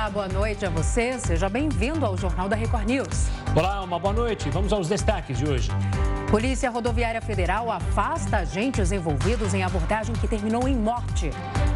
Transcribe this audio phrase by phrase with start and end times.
[0.00, 1.18] Olá, boa noite a você.
[1.18, 3.28] Seja bem-vindo ao Jornal da Record News.
[3.54, 4.48] Olá, uma boa noite.
[4.48, 5.68] Vamos aos destaques de hoje.
[6.30, 11.30] Polícia Rodoviária Federal afasta agentes envolvidos em abordagem que terminou em morte.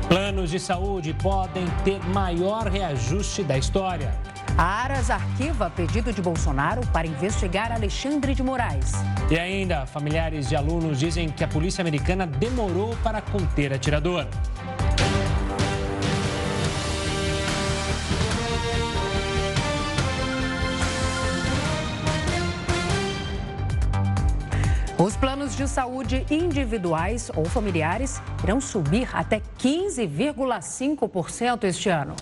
[0.08, 4.14] Planos de saúde podem ter maior reajuste da história.
[4.56, 8.92] A Aras arquiva pedido de Bolsonaro para investigar Alexandre de Moraes.
[9.30, 14.26] E ainda, familiares de alunos dizem que a polícia americana demorou para conter atirador.
[25.04, 32.16] Os planos de saúde individuais ou familiares irão subir até 15,5% este ano.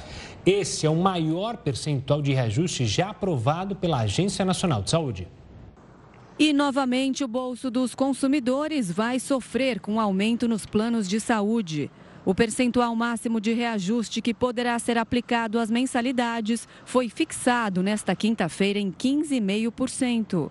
[0.45, 5.29] Esse é o maior percentual de reajuste já aprovado pela Agência Nacional de Saúde.
[6.37, 11.89] E novamente o bolso dos consumidores vai sofrer com aumento nos planos de saúde.
[12.25, 18.81] O percentual máximo de reajuste que poderá ser aplicado às mensalidades foi fixado nesta quinta-feira
[18.81, 20.51] em 15,5%.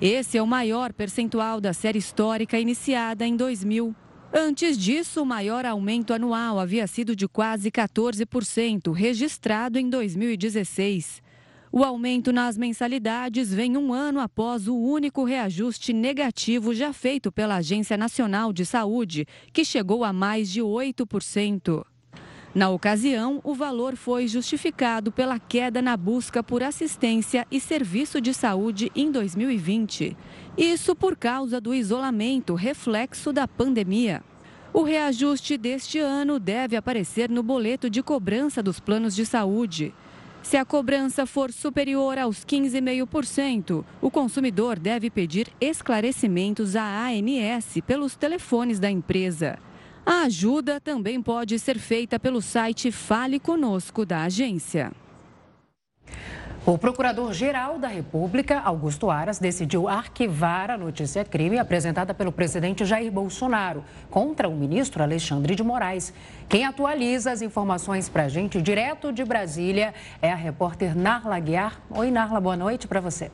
[0.00, 3.92] Esse é o maior percentual da série histórica iniciada em 2000.
[4.32, 11.20] Antes disso, o maior aumento anual havia sido de quase 14%, registrado em 2016.
[11.72, 17.56] O aumento nas mensalidades vem um ano após o único reajuste negativo já feito pela
[17.56, 21.84] Agência Nacional de Saúde, que chegou a mais de 8%.
[22.58, 28.34] Na ocasião, o valor foi justificado pela queda na busca por assistência e serviço de
[28.34, 30.16] saúde em 2020.
[30.56, 34.24] Isso por causa do isolamento, reflexo da pandemia.
[34.72, 39.94] O reajuste deste ano deve aparecer no boleto de cobrança dos planos de saúde.
[40.42, 48.16] Se a cobrança for superior aos 15,5%, o consumidor deve pedir esclarecimentos à ANS pelos
[48.16, 49.60] telefones da empresa.
[50.10, 54.90] A ajuda também pode ser feita pelo site Fale Conosco da agência.
[56.64, 63.12] O Procurador-Geral da República, Augusto Aras, decidiu arquivar a notícia crime apresentada pelo presidente Jair
[63.12, 66.14] Bolsonaro contra o ministro Alexandre de Moraes.
[66.48, 71.82] Quem atualiza as informações para a gente direto de Brasília é a repórter Narla Guiar.
[71.90, 73.30] Oi, Narla, boa noite para você.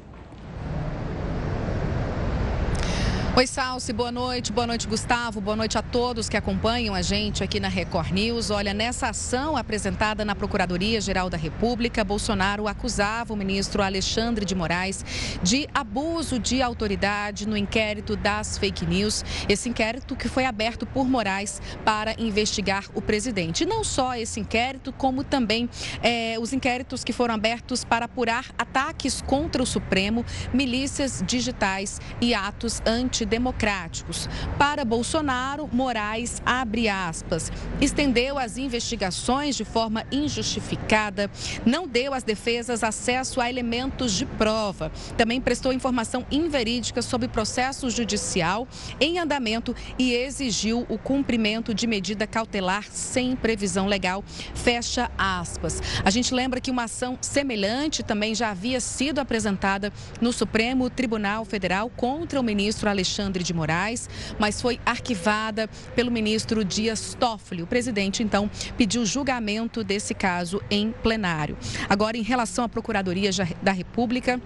[3.37, 4.53] Oi, Salsi, boa noite.
[4.53, 5.41] Boa noite, Gustavo.
[5.41, 8.49] Boa noite a todos que acompanham a gente aqui na Record News.
[8.49, 15.05] Olha, nessa ação apresentada na Procuradoria-Geral da República, Bolsonaro acusava o ministro Alexandre de Moraes
[15.43, 19.25] de abuso de autoridade no inquérito das fake news.
[19.49, 23.67] Esse inquérito que foi aberto por Moraes para investigar o presidente.
[23.67, 25.69] Não só esse inquérito, como também
[26.05, 32.33] é, os inquéritos que foram abertos para apurar ataques contra o Supremo, milícias digitais e
[32.33, 34.29] atos anti antidemocráticos.
[34.59, 41.31] Para Bolsonaro, Moraes, abre aspas, estendeu as investigações de forma injustificada,
[41.65, 47.91] não deu às defesas acesso a elementos de prova, também prestou informação inverídica sobre processo
[47.91, 48.69] judicial
[49.01, 54.23] em andamento e exigiu o cumprimento de medida cautelar sem previsão legal.
[54.55, 55.81] Fecha aspas.
[56.05, 61.45] A gente lembra que uma ação semelhante também já havia sido apresentada no Supremo Tribunal
[61.45, 64.09] Federal contra o ministro Alexandre Alexandre de Moraes,
[64.41, 67.63] mas foi arquivada pelo ministro Dias Toffoli.
[67.63, 71.57] O presidente, então, pediu julgamento desse caso em plenário.
[71.89, 73.31] Agora, em relação à Procuradoria
[73.63, 74.41] da República,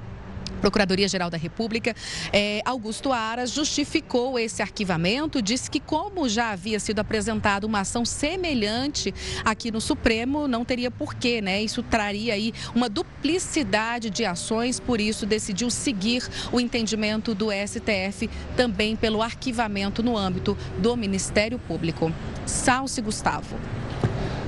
[0.59, 1.95] Procuradoria-Geral da República,
[2.33, 8.05] é, Augusto Aras justificou esse arquivamento, disse que como já havia sido apresentada uma ação
[8.05, 9.15] semelhante
[9.45, 11.63] aqui no Supremo, não teria porquê, né?
[11.63, 18.29] Isso traria aí uma duplicidade de ações, por isso decidiu seguir o entendimento do STF
[18.57, 22.13] também pelo arquivamento no âmbito do Ministério Público.
[22.47, 23.57] Salce Gustavo.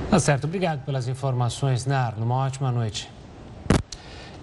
[0.09, 2.15] Tá certo, obrigado pelas informações, Nar.
[2.17, 3.09] Uma ótima noite.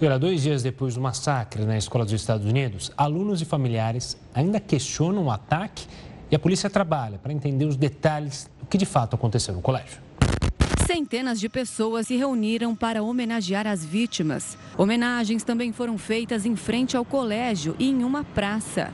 [0.01, 4.57] Olha, dois dias depois do massacre na escola dos Estados Unidos, alunos e familiares ainda
[4.57, 5.85] questionam o ataque
[6.31, 10.01] e a polícia trabalha para entender os detalhes do que de fato aconteceu no colégio.
[10.87, 14.57] Centenas de pessoas se reuniram para homenagear as vítimas.
[14.77, 18.93] Homenagens também foram feitas em frente ao colégio e em uma praça.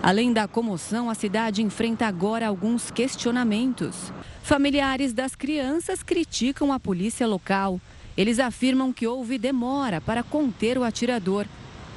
[0.00, 4.12] Além da comoção, a cidade enfrenta agora alguns questionamentos.
[4.44, 7.80] Familiares das crianças criticam a polícia local.
[8.16, 11.46] Eles afirmam que houve demora para conter o atirador.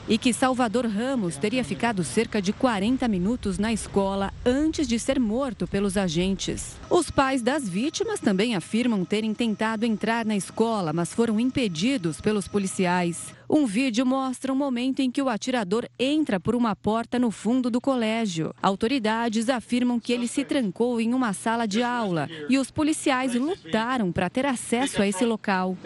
[0.09, 5.19] E que Salvador Ramos teria ficado cerca de 40 minutos na escola antes de ser
[5.19, 6.75] morto pelos agentes.
[6.89, 12.47] Os pais das vítimas também afirmam terem tentado entrar na escola, mas foram impedidos pelos
[12.47, 13.33] policiais.
[13.47, 17.69] Um vídeo mostra um momento em que o atirador entra por uma porta no fundo
[17.69, 18.53] do colégio.
[18.61, 24.11] Autoridades afirmam que ele se trancou em uma sala de aula e os policiais lutaram
[24.11, 25.77] para ter acesso a esse local.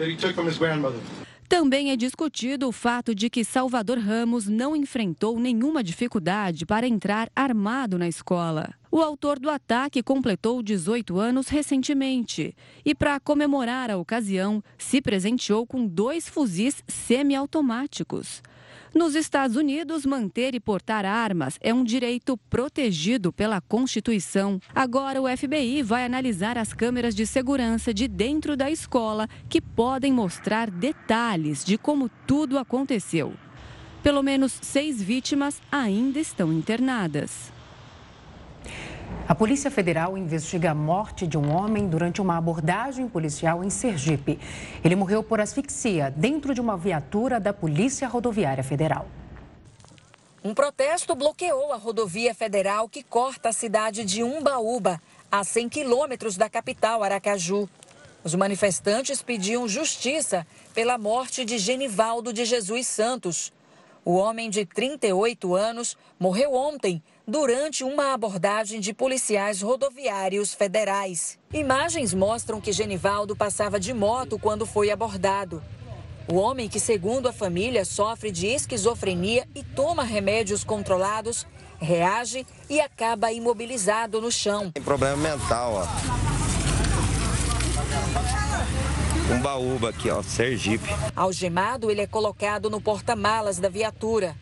[1.56, 7.30] Também é discutido o fato de que Salvador Ramos não enfrentou nenhuma dificuldade para entrar
[7.34, 8.74] armado na escola.
[8.90, 15.64] O autor do ataque completou 18 anos recentemente e, para comemorar a ocasião, se presenteou
[15.64, 18.42] com dois fuzis semiautomáticos.
[18.94, 24.60] Nos Estados Unidos, manter e portar armas é um direito protegido pela Constituição.
[24.72, 30.12] Agora, o FBI vai analisar as câmeras de segurança de dentro da escola que podem
[30.12, 33.34] mostrar detalhes de como tudo aconteceu.
[34.00, 37.53] Pelo menos seis vítimas ainda estão internadas.
[39.26, 44.38] A Polícia Federal investiga a morte de um homem durante uma abordagem policial em Sergipe.
[44.84, 49.06] Ele morreu por asfixia dentro de uma viatura da Polícia Rodoviária Federal.
[50.44, 55.00] Um protesto bloqueou a rodovia federal que corta a cidade de Umbaúba,
[55.32, 57.66] a 100 quilômetros da capital, Aracaju.
[58.22, 63.54] Os manifestantes pediam justiça pela morte de Genivaldo de Jesus Santos.
[64.04, 71.38] O homem de 38 anos morreu ontem durante uma abordagem de policiais rodoviários federais.
[71.52, 75.62] Imagens mostram que Genivaldo passava de moto quando foi abordado.
[76.28, 81.46] O homem, que segundo a família sofre de esquizofrenia e toma remédios controlados,
[81.78, 84.70] reage e acaba imobilizado no chão.
[84.70, 86.14] Tem problema mental, ó.
[89.32, 90.88] Um baúba aqui, ó, Sergipe.
[91.16, 94.36] Algemado, ele é colocado no porta-malas da viatura.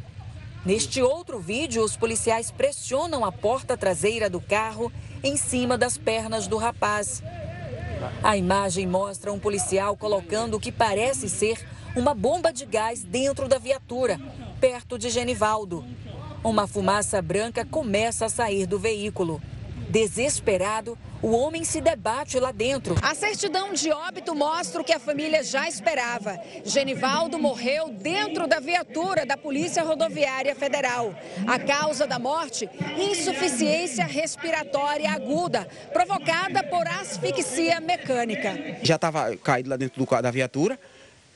[0.65, 4.93] Neste outro vídeo, os policiais pressionam a porta traseira do carro
[5.23, 7.21] em cima das pernas do rapaz.
[8.23, 11.59] A imagem mostra um policial colocando o que parece ser
[11.97, 14.21] uma bomba de gás dentro da viatura,
[14.61, 15.85] perto de Genivaldo.
[16.45, 19.43] Uma fumaça branca começa a sair do veículo.
[19.93, 22.95] Desesperado, o homem se debate lá dentro.
[23.03, 26.41] A certidão de óbito mostra o que a família já esperava.
[26.65, 31.15] Genivaldo morreu dentro da viatura da Polícia Rodoviária Federal.
[31.47, 32.71] A causa da morte?
[32.99, 38.79] Insuficiência respiratória aguda, provocada por asfixia mecânica.
[38.83, 40.81] Já estava caído lá dentro do, da viatura.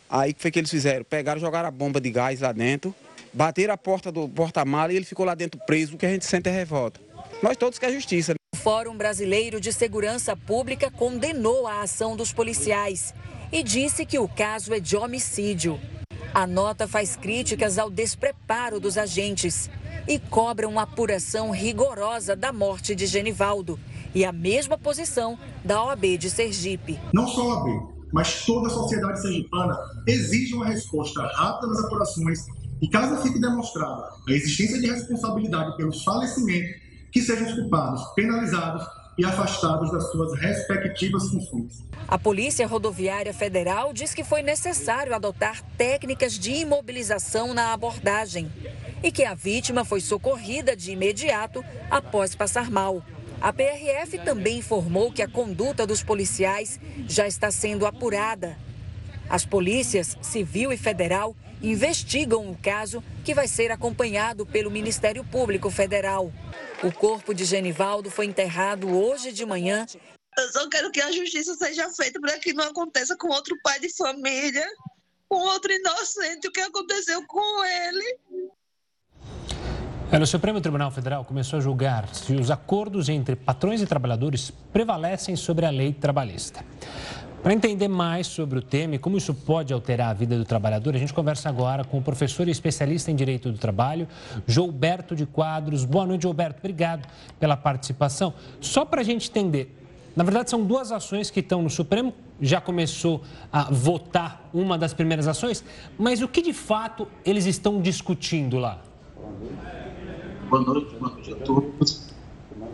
[0.08, 1.04] Aí o que foi que eles fizeram?
[1.04, 2.94] Pegaram, jogaram a bomba de gás lá dentro,
[3.34, 6.24] bateram a porta do porta-mala e ele ficou lá dentro preso, o que a gente
[6.24, 6.98] sente é revolta.
[7.42, 8.34] Nós todos queremos justiça.
[8.56, 13.14] Fórum Brasileiro de Segurança Pública condenou a ação dos policiais
[13.52, 15.78] e disse que o caso é de homicídio.
[16.34, 19.70] A nota faz críticas ao despreparo dos agentes
[20.08, 23.78] e cobra uma apuração rigorosa da morte de Genivaldo
[24.14, 26.98] e a mesma posição da OAB de Sergipe.
[27.12, 29.76] Não só a OAB, mas toda a sociedade sergipana
[30.08, 32.38] exige uma resposta rápida nas apurações
[32.80, 38.86] e caso fique demonstrada a existência de responsabilidade pelo falecimento que sejam os culpados penalizados
[39.18, 41.84] e afastados das suas respectivas funções.
[42.06, 48.50] A Polícia Rodoviária Federal diz que foi necessário adotar técnicas de imobilização na abordagem
[49.02, 53.02] e que a vítima foi socorrida de imediato após passar mal.
[53.40, 58.56] A PRF também informou que a conduta dos policiais já está sendo apurada.
[59.28, 61.34] As polícias civil e federal
[61.70, 66.32] investigam o caso, que vai ser acompanhado pelo Ministério Público Federal.
[66.82, 69.86] O corpo de Genivaldo foi enterrado hoje de manhã.
[70.38, 73.80] Eu só quero que a justiça seja feita para que não aconteça com outro pai
[73.80, 74.66] de família,
[75.28, 78.18] com outro inocente, o que aconteceu com ele.
[80.12, 84.52] É, o Supremo Tribunal Federal começou a julgar se os acordos entre patrões e trabalhadores
[84.72, 86.64] prevalecem sobre a lei trabalhista.
[87.46, 90.96] Para entender mais sobre o tema e como isso pode alterar a vida do trabalhador,
[90.96, 94.08] a gente conversa agora com o professor e especialista em Direito do Trabalho,
[94.48, 95.84] Gilberto de Quadros.
[95.84, 96.58] Boa noite, Gilberto.
[96.58, 98.34] Obrigado pela participação.
[98.60, 99.72] Só para a gente entender,
[100.16, 103.22] na verdade são duas ações que estão no Supremo, já começou
[103.52, 105.62] a votar uma das primeiras ações,
[105.96, 108.82] mas o que de fato eles estão discutindo lá?
[110.50, 112.12] Boa noite, boa noite a todos.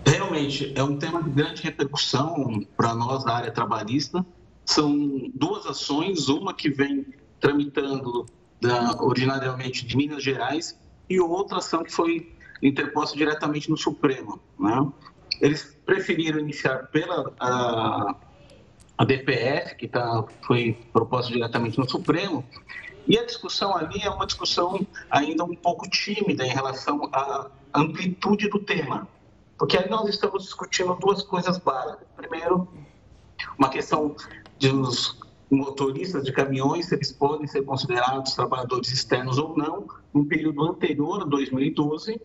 [0.06, 4.24] Realmente é um tema de grande repercussão para nós da área trabalhista
[4.64, 7.06] são duas ações, uma que vem
[7.40, 8.26] tramitando
[8.60, 10.78] da, originariamente de Minas Gerais
[11.10, 14.40] e outra ação que foi interposta diretamente no Supremo.
[14.58, 14.92] Né?
[15.40, 18.14] Eles preferiram iniciar pela a,
[18.96, 22.44] a DPF, que tá, foi proposta diretamente no Supremo,
[23.06, 28.48] E a discussão ali é uma discussão ainda um pouco tímida em relação à amplitude
[28.48, 29.08] do tema.
[29.58, 32.06] Porque aí nós estamos discutindo duas coisas básicas.
[32.16, 32.68] Primeiro,
[33.58, 34.14] uma questão
[34.62, 35.18] de os
[35.50, 41.22] motoristas de caminhões, se eles podem ser considerados trabalhadores externos ou não, no período anterior
[41.22, 42.20] a 2012.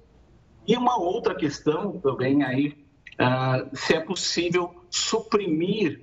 [0.67, 2.77] E uma outra questão também aí,
[3.13, 6.01] uh, se é possível suprimir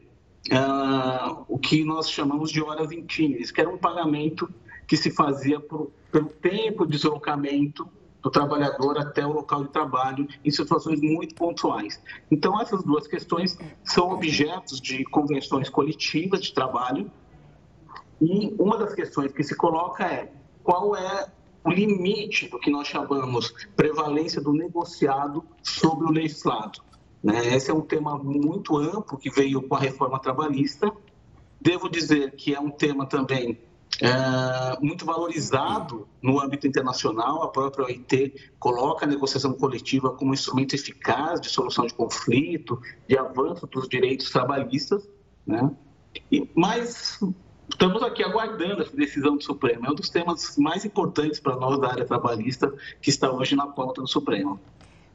[0.50, 4.52] uh, o que nós chamamos de horas intímeras, que era um pagamento
[4.88, 7.88] que se fazia por, pelo tempo de deslocamento
[8.24, 12.00] do trabalhador até o local de trabalho em situações muito pontuais.
[12.30, 17.10] Então, essas duas questões são objetos de convenções coletivas de trabalho
[18.22, 21.30] e uma das questões que se coloca é qual é
[21.62, 26.80] o limite do que nós chamamos prevalência do negociado sobre o legislado.
[27.22, 27.54] Né?
[27.54, 30.90] Esse é um tema muito amplo que veio com a reforma trabalhista.
[31.60, 33.58] Devo dizer que é um tema também
[34.00, 37.42] é, muito valorizado no âmbito internacional.
[37.42, 42.80] A própria OIT coloca a negociação coletiva como um instrumento eficaz de solução de conflito,
[43.08, 45.08] de avanço dos direitos trabalhistas.
[45.46, 45.70] Né?
[46.30, 47.20] E, mas
[47.68, 49.86] estamos aqui aguardando essa decisão do Supremo.
[49.86, 53.66] É um dos temas mais importantes para nós da área trabalhista que está hoje na
[53.66, 54.60] pauta do Supremo.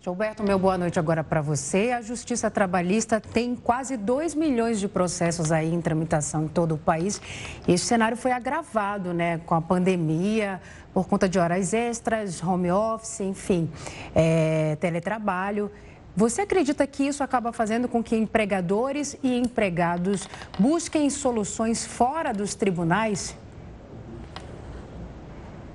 [0.02, 1.92] Gilberto, meu boa noite agora para você.
[1.92, 6.78] A Justiça Trabalhista tem quase 2 milhões de processos aí em tramitação em todo o
[6.78, 7.22] país.
[7.68, 10.62] Esse cenário foi agravado né, com a pandemia,
[10.94, 13.70] por conta de horas extras, home office, enfim,
[14.16, 15.70] é, teletrabalho.
[16.16, 22.56] Você acredita que isso acaba fazendo com que empregadores e empregados busquem soluções fora dos
[22.56, 23.38] tribunais?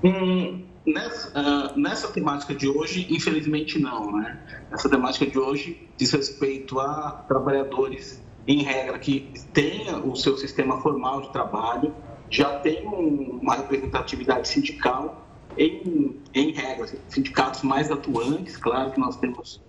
[0.02, 4.38] Hum Nessa, uh, nessa temática de hoje, infelizmente não, né?
[4.70, 10.80] Essa temática de hoje diz respeito a trabalhadores, em regra, que tenham o seu sistema
[10.82, 11.94] formal de trabalho,
[12.28, 15.26] já tem uma representatividade sindical,
[15.56, 19.62] em, em regra, sindicatos mais atuantes, claro que nós temos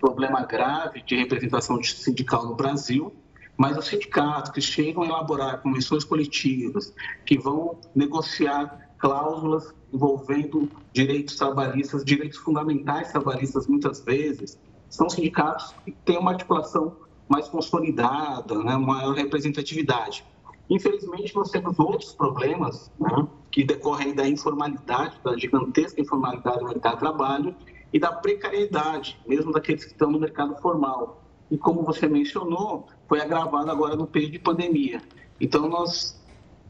[0.00, 3.14] problema grave de representação sindical no Brasil,
[3.56, 6.92] mas os sindicatos que chegam a elaborar convenções coletivas,
[7.24, 14.58] que vão negociar cláusulas envolvendo direitos trabalhistas, direitos fundamentais trabalhistas, muitas vezes,
[14.90, 16.94] são sindicatos que têm uma articulação
[17.26, 20.24] mais consolidada, né, maior representatividade.
[20.68, 26.94] Infelizmente, nós temos outros problemas né, que decorrem da informalidade, da gigantesca informalidade no mercado
[26.94, 27.54] de trabalho
[27.92, 31.22] e da precariedade, mesmo daqueles que estão no mercado formal.
[31.50, 35.00] E como você mencionou, foi agravado agora no período de pandemia.
[35.40, 36.20] Então, nós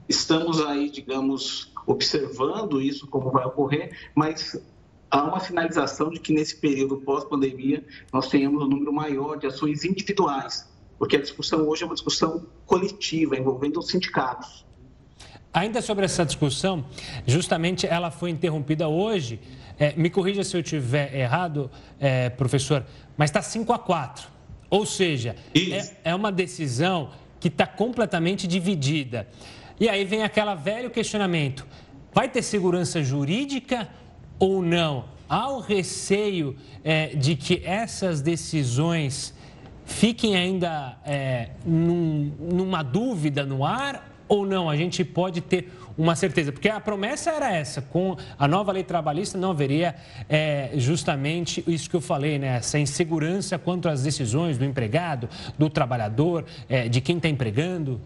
[0.08, 4.60] estamos aí, digamos, observando isso como vai ocorrer, mas
[5.10, 9.84] há uma sinalização de que nesse período pós-pandemia nós tenhamos um número maior de ações
[9.84, 14.66] individuais, porque a discussão hoje é uma discussão coletiva, envolvendo os sindicatos.
[15.52, 16.84] Ainda sobre essa discussão,
[17.26, 19.40] justamente ela foi interrompida hoje.
[19.78, 22.84] É, me corrija se eu estiver errado, é, professor,
[23.16, 24.28] mas está 5 a 4.
[24.68, 29.28] Ou seja, é, é uma decisão que está completamente dividida.
[29.78, 31.66] E aí vem aquele velho questionamento:
[32.12, 33.88] vai ter segurança jurídica
[34.38, 35.04] ou não?
[35.28, 39.34] Há o receio é, de que essas decisões
[39.84, 44.70] fiquem ainda é, num, numa dúvida no ar ou não?
[44.70, 48.84] A gente pode ter uma certeza, porque a promessa era essa, com a nova lei
[48.84, 49.94] trabalhista não haveria
[50.28, 52.56] é, justamente isso que eu falei, né?
[52.56, 55.28] essa insegurança quanto às decisões do empregado,
[55.58, 58.00] do trabalhador, é, de quem está empregando.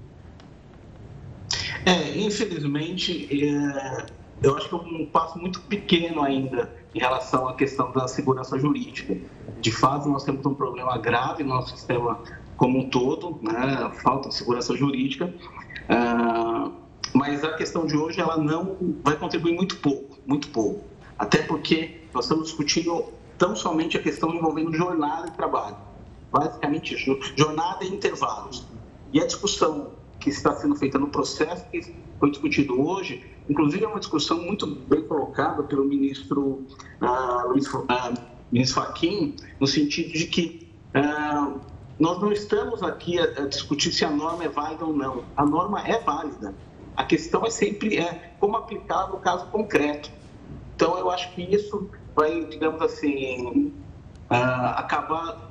[1.84, 4.06] É, infelizmente, é,
[4.42, 8.58] eu acho que é um passo muito pequeno ainda em relação à questão da segurança
[8.58, 9.16] jurídica.
[9.60, 12.20] De fato, nós temos um problema grave no nosso sistema
[12.56, 13.90] como um todo, né?
[14.02, 15.32] falta de segurança jurídica,
[15.88, 16.72] uh,
[17.14, 20.84] mas a questão de hoje ela não vai contribuir muito pouco, muito pouco.
[21.18, 23.04] Até porque nós estamos discutindo
[23.38, 25.76] tão somente a questão envolvendo jornada de trabalho,
[26.30, 26.96] basicamente
[27.36, 28.66] jornada e intervalos.
[29.12, 31.82] E a discussão que está sendo feita no processo que
[32.18, 36.66] foi discutido hoje, inclusive é uma discussão muito bem colocada pelo ministro
[37.00, 37.66] uh, Luiz
[38.52, 41.60] ministro Fachin, no sentido de que uh,
[41.98, 45.24] nós não estamos aqui a, a, discutir se a norma é válida ou não.
[45.36, 46.54] A norma é válida.
[46.96, 50.10] A questão é sempre é como aplicar no caso concreto.
[50.74, 53.72] Então, eu acho que isso vai, digamos assim,
[54.28, 55.49] acabar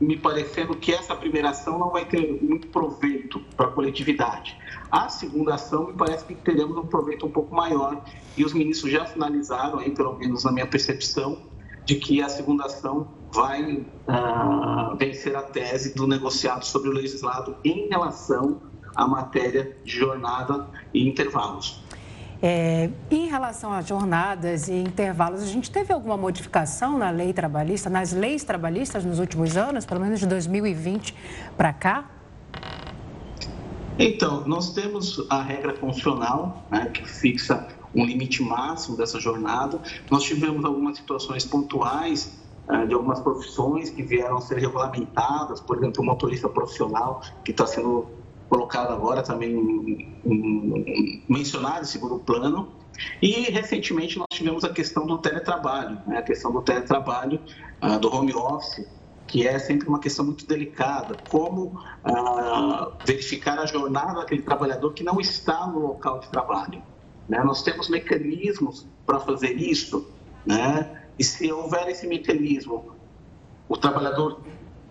[0.00, 4.56] me parecendo que essa primeira ação não vai ter muito proveito para a coletividade.
[4.90, 8.02] A segunda ação, me parece que teremos um proveito um pouco maior,
[8.36, 11.38] e os ministros já finalizaram, aí, pelo menos na minha percepção,
[11.84, 17.56] de que a segunda ação vai uh, vencer a tese do negociado sobre o legislado
[17.64, 18.62] em relação
[18.94, 21.83] à matéria de jornada e intervalos.
[22.42, 27.88] É, em relação às jornadas e intervalos, a gente teve alguma modificação na lei trabalhista,
[27.88, 31.14] nas leis trabalhistas nos últimos anos, pelo menos de 2020
[31.56, 32.10] para cá?
[33.98, 39.80] Então, nós temos a regra funcional, né, que fixa um limite máximo dessa jornada.
[40.10, 42.36] Nós tivemos algumas situações pontuais
[42.68, 47.52] uh, de algumas profissões que vieram a ser regulamentadas, por exemplo, o motorista profissional, que
[47.52, 48.06] está sendo
[48.54, 50.14] colocado agora também
[51.28, 52.68] mencionado em segundo plano.
[53.20, 56.18] E recentemente nós tivemos a questão do teletrabalho, né?
[56.18, 57.40] a questão do teletrabalho,
[57.82, 58.86] uh, do home office,
[59.26, 61.16] que é sempre uma questão muito delicada.
[61.28, 66.80] Como uh, verificar a jornada daquele trabalhador que não está no local de trabalho?
[67.28, 67.42] Né?
[67.42, 70.08] Nós temos mecanismos para fazer isso,
[70.46, 71.02] né?
[71.18, 72.94] e se houver esse mecanismo,
[73.68, 74.40] o trabalhador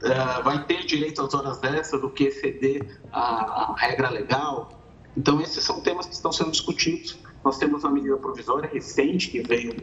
[0.04, 4.70] uh, vai ter direito às horas dessas do que exceder a, a regra legal.
[5.16, 7.18] Então, esses são temas que estão sendo discutidos.
[7.44, 9.76] Nós temos uma medida provisória recente que veio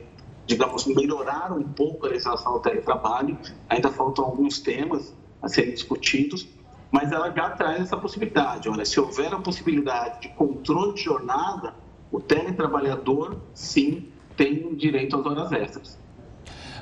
[0.50, 3.38] digamos, melhorar um pouco a legislação do teletrabalho.
[3.68, 6.48] Ainda faltam alguns temas a serem discutidos,
[6.90, 8.68] mas ela já traz essa possibilidade.
[8.68, 11.72] Olha, se houver a possibilidade de controle de jornada,
[12.10, 15.99] o teletrabalhador, sim, tem direito às horas extras.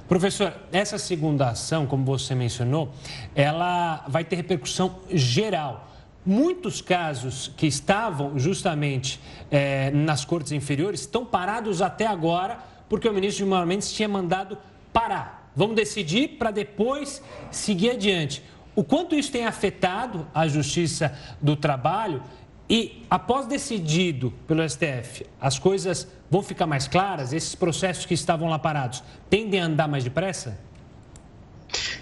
[0.08, 2.90] Professor, essa segunda ação, como você mencionou,
[3.34, 5.86] ela vai ter repercussão geral.
[6.24, 13.12] Muitos casos que estavam justamente é, nas cortes inferiores estão parados até agora porque o
[13.12, 14.56] ministro Gilmar Mendes tinha mandado
[14.94, 15.50] parar.
[15.54, 18.42] Vamos decidir para depois seguir adiante.
[18.74, 22.22] O quanto isso tem afetado a Justiça do Trabalho
[22.70, 27.32] e, após decidido pelo STF, as coisas vão ficar mais claras?
[27.32, 30.58] Esses processos que estavam lá parados tendem a andar mais depressa?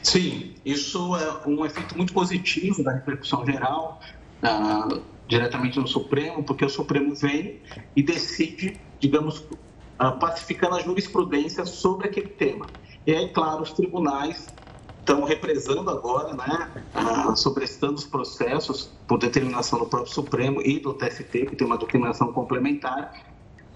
[0.03, 4.01] Sim, isso é um efeito muito positivo da repercussão geral,
[4.43, 7.61] uh, diretamente no Supremo, porque o Supremo vem
[7.95, 12.67] e decide, digamos, uh, pacificando a jurisprudência sobre aquele tema.
[13.07, 14.47] E aí, claro, os tribunais
[15.01, 20.95] estão represando agora, né, uh, sobrestando os processos por determinação do próprio Supremo e do
[20.95, 23.13] TST, que tem uma determinação complementar.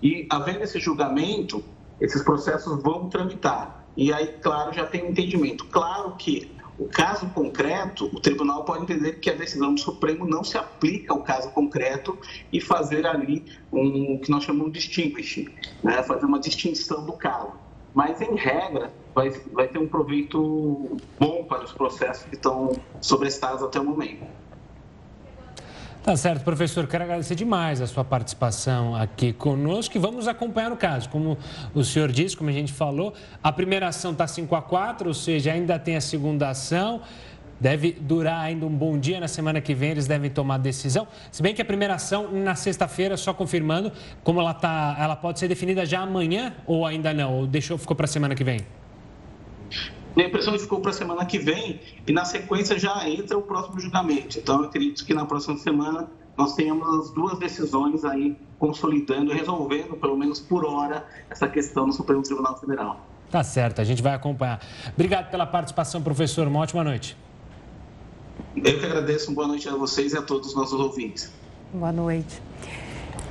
[0.03, 1.63] E, havendo esse julgamento,
[2.01, 3.85] esses processos vão tramitar.
[3.97, 5.67] E aí, claro, já tem um entendimento.
[5.67, 10.43] Claro que o caso concreto, o tribunal pode entender que a decisão do Supremo não
[10.43, 12.17] se aplica ao caso concreto
[12.51, 15.47] e fazer ali um que nós chamamos de distinguish,
[15.83, 16.03] né?
[16.03, 17.53] fazer uma distinção do caso.
[17.93, 23.63] Mas, em regra, vai, vai ter um proveito bom para os processos que estão sobrestados
[23.63, 24.25] até o momento.
[26.03, 26.87] Tá certo, professor.
[26.87, 31.11] Quero agradecer demais a sua participação aqui conosco e vamos acompanhar o caso.
[31.11, 31.37] Como
[31.75, 35.15] o senhor disse, como a gente falou, a primeira ação está 5 a 4, ou
[35.15, 37.03] seja, ainda tem a segunda ação.
[37.61, 39.21] Deve durar ainda um bom dia.
[39.21, 41.07] Na semana que vem eles devem tomar decisão.
[41.31, 43.93] Se bem que a primeira ação, na sexta-feira, só confirmando,
[44.25, 47.41] como ela, tá, ela pode ser definida já amanhã ou ainda não?
[47.41, 48.61] Ou deixou, ficou para a semana que vem?
[50.17, 53.39] Minha impressão é que ficou para a semana que vem e na sequência já entra
[53.39, 54.39] o próximo julgamento.
[54.39, 59.97] Então, eu acredito que na próxima semana nós tenhamos as duas decisões aí consolidando, resolvendo,
[59.97, 63.01] pelo menos por hora, essa questão no Supremo Tribunal Federal.
[63.31, 64.61] Tá certo, a gente vai acompanhar.
[64.93, 66.49] Obrigado pela participação, professor.
[66.49, 67.17] Uma ótima noite.
[68.57, 69.33] Eu que agradeço.
[69.33, 71.33] Boa noite a vocês e a todos os nossos ouvintes.
[71.73, 72.43] Boa noite.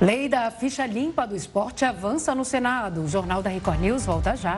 [0.00, 3.02] Lei da ficha limpa do esporte avança no Senado.
[3.02, 4.56] O Jornal da Record News volta já.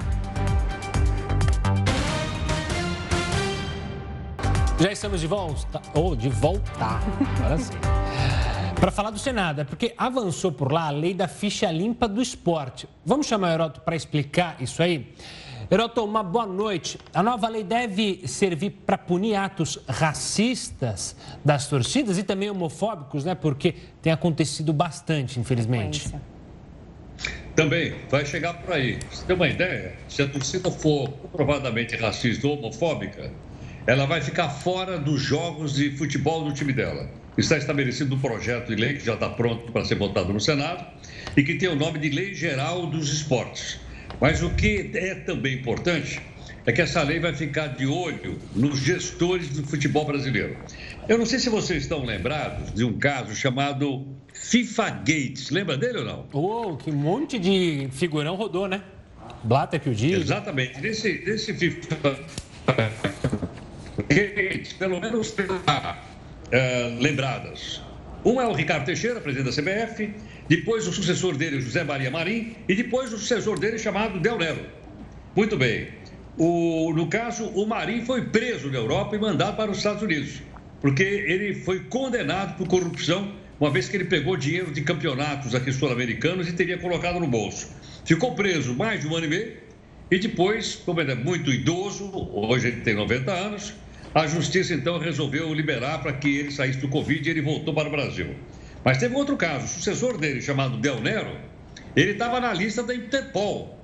[4.82, 7.00] Já estamos de volta, ou de volta,
[7.36, 7.72] agora sim.
[8.74, 12.20] Para falar do Senado, é porque avançou por lá a lei da ficha limpa do
[12.20, 12.88] esporte.
[13.06, 15.14] Vamos chamar o Heroto para explicar isso aí?
[15.70, 16.98] Heroto, uma boa noite.
[17.14, 21.14] A nova lei deve servir para punir atos racistas
[21.44, 23.36] das torcidas e também homofóbicos, né?
[23.36, 26.12] Porque tem acontecido bastante, infelizmente.
[27.54, 28.98] Também vai chegar por aí.
[29.12, 29.94] Você tem uma ideia?
[30.08, 33.30] Se a torcida for comprovadamente racista ou homofóbica,
[33.86, 37.08] ela vai ficar fora dos jogos de futebol do time dela.
[37.36, 40.84] Está estabelecido um projeto de lei que já está pronto para ser votado no Senado
[41.36, 43.80] e que tem o nome de Lei Geral dos Esportes.
[44.20, 46.20] Mas o que é também importante
[46.64, 50.56] é que essa lei vai ficar de olho nos gestores do futebol brasileiro.
[51.08, 55.50] Eu não sei se vocês estão lembrados de um caso chamado FIFA Gates.
[55.50, 56.26] Lembra dele ou não?
[56.32, 58.82] Oh, que monte de figurão rodou, né?
[59.42, 60.20] Blatter que o diz.
[60.20, 60.80] Exatamente.
[60.80, 62.18] Desse, desse FIFA
[64.78, 67.82] pelo menos uh, lembradas.
[68.24, 70.14] Um é o Ricardo Teixeira, presidente da CBF,
[70.48, 74.64] depois o sucessor dele, José Maria Marim, e depois o sucessor dele chamado Del Nero.
[75.34, 75.88] Muito bem.
[76.38, 80.42] O, no caso, o Marim foi preso na Europa e mandado para os Estados Unidos,
[80.80, 85.72] porque ele foi condenado por corrupção uma vez que ele pegou dinheiro de campeonatos aqui
[85.72, 87.70] sul-americanos e teria colocado no bolso.
[88.04, 89.56] Ficou preso mais de um ano e meio
[90.10, 93.72] e depois, como ele é muito idoso, hoje ele tem 90 anos,
[94.14, 97.88] a justiça então resolveu liberar para que ele saísse do Covid e ele voltou para
[97.88, 98.34] o Brasil.
[98.84, 101.36] Mas teve outro caso, o sucessor dele, chamado Del Nero,
[101.96, 103.78] ele estava na lista da Interpol.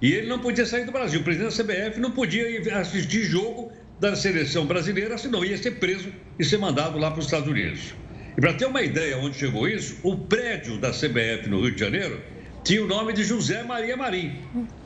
[0.00, 1.20] E ele não podia sair do Brasil.
[1.20, 5.72] O presidente da CBF não podia ir assistir jogo da seleção brasileira, senão ia ser
[5.72, 7.94] preso e ser mandado lá para os Estados Unidos.
[8.36, 11.80] E para ter uma ideia onde chegou isso, o prédio da CBF no Rio de
[11.80, 12.20] Janeiro
[12.64, 14.38] tinha o nome de José Maria Marim.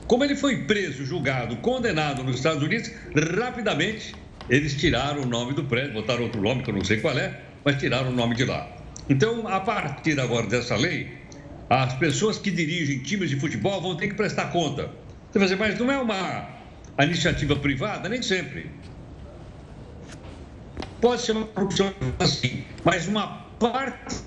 [0.06, 2.90] Como ele foi preso, julgado, condenado nos Estados Unidos,
[3.38, 4.14] rapidamente
[4.48, 7.40] eles tiraram o nome do prédio, botaram outro nome que eu não sei qual é,
[7.64, 8.68] mas tiraram o nome de lá.
[9.08, 11.18] Então, a partir agora dessa lei,
[11.68, 14.90] as pessoas que dirigem times de futebol vão ter que prestar conta.
[15.30, 16.48] Você vai dizer, mas não é uma
[17.00, 18.08] iniciativa privada?
[18.08, 18.70] Nem sempre.
[21.00, 23.26] Pode ser uma corrupção assim, mas uma
[23.58, 24.22] parte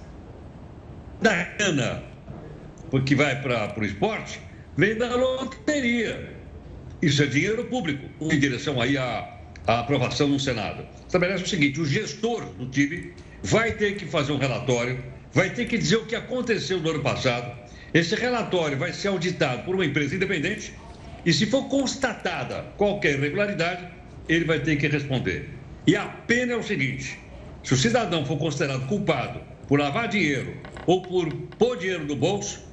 [1.22, 2.04] da grana
[3.06, 4.40] que vai para o esporte
[4.76, 6.36] vem da loteria.
[7.02, 9.37] Isso é dinheiro público, em direção aí à,
[9.68, 10.84] à aprovação no Senado.
[11.06, 13.12] Estabelece o seguinte: o gestor do time
[13.44, 15.04] vai ter que fazer um relatório,
[15.34, 17.56] vai ter que dizer o que aconteceu no ano passado.
[17.94, 20.74] Esse relatório vai ser auditado por uma empresa independente
[21.26, 23.86] e, se for constatada qualquer irregularidade,
[24.28, 25.50] ele vai ter que responder.
[25.86, 27.20] E a pena é o seguinte:
[27.64, 32.66] se o cidadão for considerado culpado por lavar dinheiro ou por pôr dinheiro no bolso,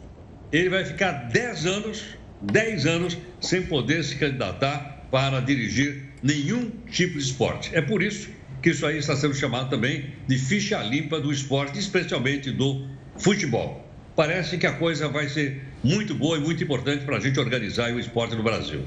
[0.52, 2.04] ele vai ficar 10 anos,
[2.42, 7.70] 10 anos sem poder se candidatar para dirigir nenhum tipo de esporte.
[7.76, 8.30] É por isso
[8.62, 12.86] que isso aí está sendo chamado também de ficha limpa do esporte, especialmente do
[13.18, 13.86] futebol.
[14.16, 17.92] Parece que a coisa vai ser muito boa e muito importante para a gente organizar
[17.92, 18.82] o esporte no Brasil.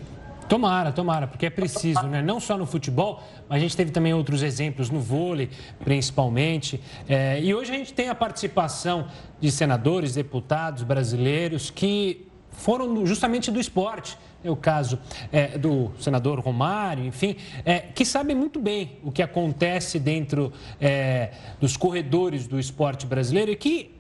[0.50, 2.22] Tomara, tomara, porque é preciso, né?
[2.22, 5.50] Não só no futebol, mas a gente teve também outros exemplos no vôlei,
[5.84, 6.82] principalmente.
[7.08, 13.52] É, e hoje a gente tem a participação de senadores, deputados brasileiros que foram justamente
[13.52, 14.18] do esporte.
[14.44, 15.00] É o caso
[15.32, 21.32] é, do senador Romário, enfim, é, que sabem muito bem o que acontece dentro é,
[21.60, 23.98] dos corredores do esporte brasileiro e que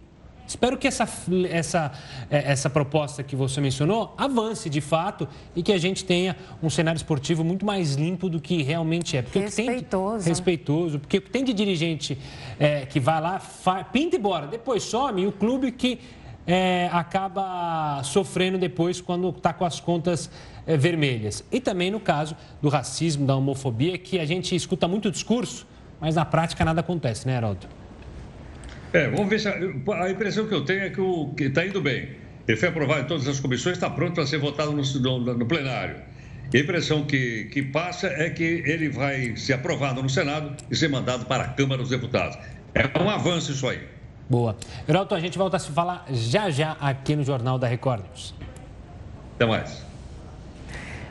[0.47, 1.07] Espero que essa,
[1.49, 1.91] essa,
[2.31, 6.69] é, essa proposta que você mencionou avance de fato e que a gente tenha um
[6.69, 9.21] cenário esportivo muito mais limpo do que realmente é.
[9.21, 10.23] Porque respeitoso.
[10.23, 10.99] Tem, respeitoso.
[10.99, 12.17] Porque tem de dirigente
[12.57, 15.99] é, que vai lá, fa, pinta e bora, depois some, e o clube que
[16.47, 20.31] é, acaba sofrendo depois quando está com as contas
[20.65, 21.43] é, vermelhas.
[21.51, 25.67] E também no caso do racismo, da homofobia, que a gente escuta muito discurso,
[25.99, 27.67] mas na prática nada acontece, né, Heraldo?
[28.93, 29.49] É, vamos ver se.
[29.49, 32.09] A, a impressão que eu tenho é que está indo bem.
[32.47, 35.45] Ele foi aprovado em todas as comissões, está pronto para ser votado no, no, no
[35.45, 35.97] plenário.
[36.53, 40.75] E a impressão que, que passa é que ele vai ser aprovado no Senado e
[40.75, 42.37] ser mandado para a Câmara dos Deputados.
[42.73, 43.96] É um avanço isso aí.
[44.29, 44.57] Boa.
[44.87, 48.35] Heraldo, a gente volta a se falar já já aqui no Jornal da Record News.
[49.35, 49.87] Até mais.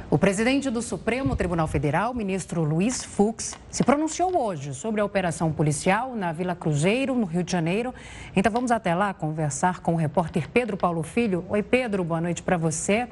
[0.09, 5.51] O presidente do Supremo Tribunal Federal, ministro Luiz Fux, se pronunciou hoje sobre a operação
[5.51, 7.93] policial na Vila Cruzeiro, no Rio de Janeiro.
[8.35, 11.45] Então vamos até lá conversar com o repórter Pedro Paulo Filho.
[11.49, 13.09] Oi, Pedro, boa noite para você.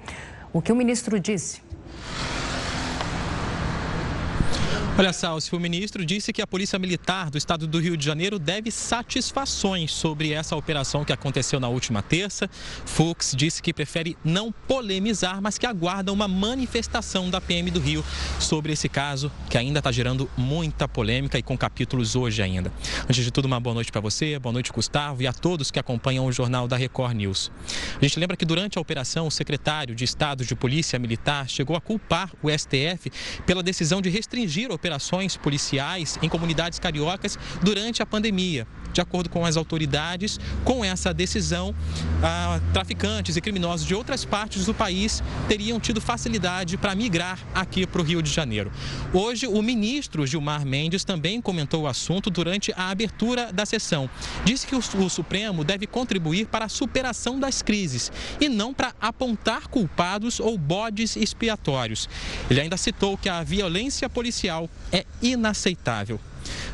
[0.53, 1.62] O que o ministro disse?
[4.97, 8.39] Olha, Salsi, o ministro disse que a Polícia Militar do Estado do Rio de Janeiro
[8.39, 12.49] deve satisfações sobre essa operação que aconteceu na última terça.
[12.87, 18.05] Fux disse que prefere não polemizar, mas que aguarda uma manifestação da PM do Rio
[18.39, 22.73] sobre esse caso, que ainda está gerando muita polêmica e com capítulos hoje ainda.
[23.03, 25.81] Antes de tudo, uma boa noite para você, boa noite, Gustavo, e a todos que
[25.81, 27.51] acompanham o jornal da Record News.
[28.01, 31.75] A gente lembra que durante a operação, o secretário de Estado de Polícia Militar chegou
[31.75, 33.11] a culpar o STF
[33.45, 38.66] pela decisão de restringir a operações policiais em comunidades cariocas durante a pandemia.
[38.95, 41.75] De acordo com as autoridades, com essa decisão,
[42.23, 47.87] ah, traficantes e criminosos de outras partes do país teriam tido facilidade para migrar aqui
[47.87, 48.71] para o Rio de Janeiro.
[49.13, 54.09] Hoje, o ministro Gilmar Mendes também comentou o assunto durante a abertura da sessão.
[54.45, 58.95] Disse que o, o Supremo deve contribuir para a superação das crises e não para
[59.01, 62.09] apontar culpados ou bodes expiatórios.
[62.49, 66.21] Ele ainda citou que a violência policial é inaceitável.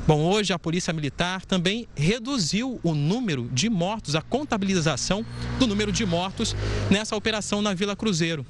[0.07, 5.25] Bom, hoje a Polícia Militar também reduziu o número de mortos, a contabilização
[5.59, 6.57] do número de mortos
[6.91, 8.45] nessa operação na Vila Cruzeiro.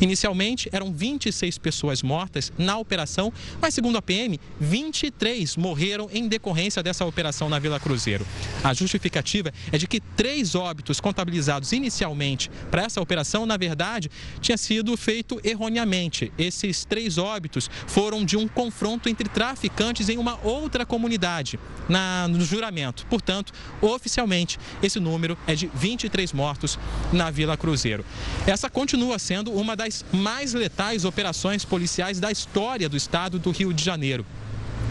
[0.00, 6.82] Inicialmente, eram 26 pessoas mortas na operação, mas segundo a PM, 23 morreram em decorrência
[6.82, 8.26] dessa operação na Vila Cruzeiro.
[8.64, 14.10] A justificativa é de que três óbitos contabilizados inicialmente para essa operação, na verdade,
[14.40, 16.32] tinha sido feito erroneamente.
[16.38, 21.58] Esses três óbitos foram de um confronto entre traficantes em uma outra comunidade,
[21.88, 23.06] na, no juramento.
[23.06, 26.78] Portanto, oficialmente, esse número é de 23 mortos
[27.12, 28.04] na Vila Cruzeiro.
[28.46, 33.72] Essa continua sendo uma das mais letais operações policiais da história do estado do Rio
[33.72, 34.24] de Janeiro.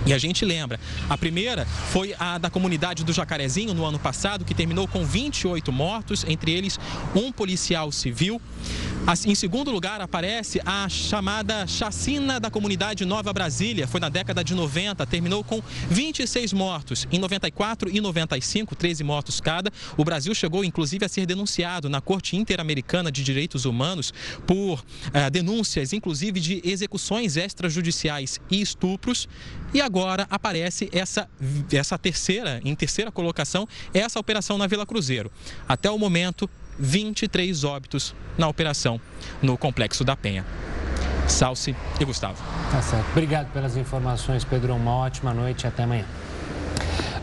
[0.06, 4.46] E a gente lembra, a primeira foi a da comunidade do Jacarezinho no ano passado,
[4.46, 6.80] que terminou com 28 mortos, entre eles
[7.14, 8.42] um policial civil.
[9.26, 13.88] Em segundo lugar, aparece a chamada chacina da comunidade Nova Brasília.
[13.88, 17.08] Foi na década de 90, terminou com 26 mortos.
[17.12, 19.72] Em 94 e 95, 13 mortos cada.
[19.98, 24.14] O Brasil chegou, inclusive, a ser denunciado na Corte Interamericana de Direitos Humanos
[24.46, 29.28] por eh, denúncias, inclusive, de execuções extrajudiciais e estupros.
[29.74, 31.28] E agora aparece essa,
[31.72, 35.32] essa terceira, em terceira colocação, essa operação na Vila Cruzeiro.
[35.68, 36.48] Até o momento,
[36.80, 39.00] 23 óbitos na operação
[39.42, 40.46] no Complexo da Penha.
[41.28, 42.42] Salce e Gustavo.
[42.72, 43.06] Tá certo.
[43.12, 44.76] Obrigado pelas informações, Pedro.
[44.76, 46.06] Uma ótima noite e até amanhã.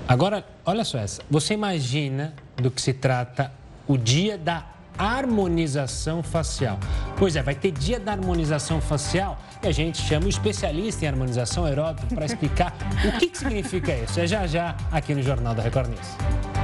[0.07, 1.23] Agora, olha só essa.
[1.29, 3.53] Você imagina do que se trata
[3.89, 4.65] o dia da
[4.99, 6.79] harmonização facial.
[7.17, 11.09] Pois é, vai ter dia da harmonização facial e a gente chama o especialista em
[11.09, 14.19] harmonização Heródoto para explicar o que, que significa isso.
[14.21, 16.56] É já já aqui no Jornal da Record News.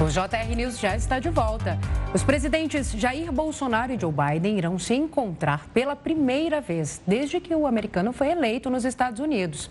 [0.00, 1.76] O JR News já está de volta.
[2.14, 7.52] Os presidentes Jair Bolsonaro e Joe Biden irão se encontrar pela primeira vez desde que
[7.52, 9.68] o americano foi eleito nos Estados Unidos.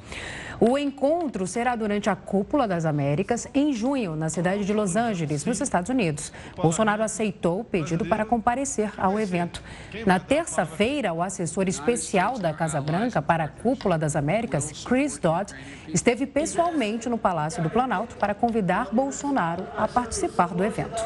[0.60, 5.46] O encontro será durante a Cúpula das Américas, em junho, na cidade de Los Angeles,
[5.46, 6.34] nos Estados Unidos.
[6.56, 9.62] Bolsonaro aceitou o pedido para comparecer ao evento.
[10.06, 15.54] Na terça-feira, o assessor especial da Casa Branca para a Cúpula das Américas, Chris Dodd,
[15.90, 21.02] esteve pessoalmente no Palácio do Planalto para convidar Bolsonaro a participar do evento.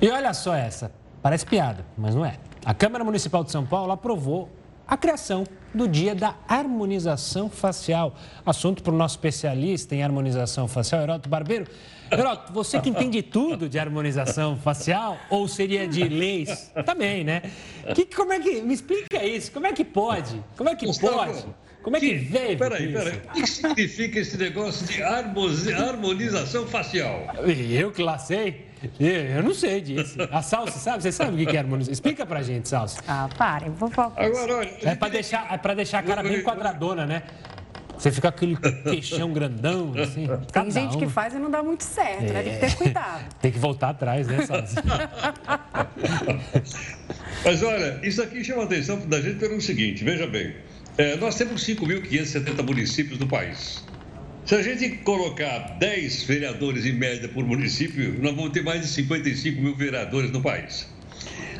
[0.00, 0.90] E olha só essa,
[1.22, 2.38] parece piada, mas não é.
[2.64, 4.48] A Câmara Municipal de São Paulo aprovou
[4.90, 8.18] a criação do Dia da Harmonização Facial.
[8.44, 11.66] Assunto para o nosso especialista em harmonização facial, Heroto Barbeiro.
[12.10, 16.72] Heroto, você que entende tudo de harmonização facial, ou seria de leis?
[16.84, 17.42] Também, né?
[17.94, 18.60] Que, como é que.
[18.62, 19.52] Me explica isso.
[19.52, 20.42] Como é que pode?
[20.56, 21.44] Como é que pode?
[21.84, 22.58] Como é que, que veio?
[22.58, 23.22] Peraí, peraí.
[23.28, 25.00] O que significa esse negócio de
[25.72, 27.26] harmonização facial?
[27.70, 28.69] Eu que lá sei.
[28.98, 30.16] Eu não sei disso.
[30.30, 31.02] A Salsa, sabe?
[31.02, 31.92] Você sabe o que é harmonização?
[31.92, 33.00] Explica pra gente, Salsa.
[33.06, 34.12] Ah, parem, vou falar.
[34.16, 34.70] Agora, olha.
[34.82, 37.22] É pra deixar, é pra deixar a cara bem quadradona, né?
[38.00, 40.26] Você fica com aquele queixão grandão, assim.
[40.50, 41.00] Tem gente um.
[41.00, 42.32] que faz e não dá muito certo, é.
[42.32, 42.42] né?
[42.42, 43.24] Tem que ter cuidado.
[43.42, 44.82] Tem que voltar atrás, né, Salsa?
[47.44, 50.54] Mas olha, isso aqui chama a atenção da gente pelo seguinte: veja bem.
[50.96, 53.84] É, nós temos 5.570 municípios no país.
[54.50, 58.88] Se a gente colocar 10 vereadores em média por município, nós vamos ter mais de
[58.88, 60.88] 55 mil vereadores no país.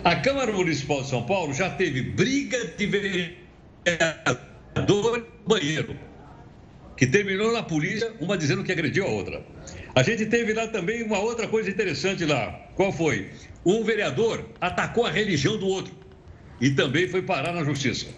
[0.02, 3.28] A Câmara Municipal de São Paulo já teve briga de vereador
[4.88, 5.96] no banheiro,
[6.96, 9.40] que terminou na polícia, uma dizendo que agrediu a outra.
[9.94, 12.50] A gente teve lá também uma outra coisa interessante lá.
[12.74, 13.30] Qual foi?
[13.64, 15.94] Um vereador atacou a religião do outro
[16.60, 18.08] e também foi parar na justiça.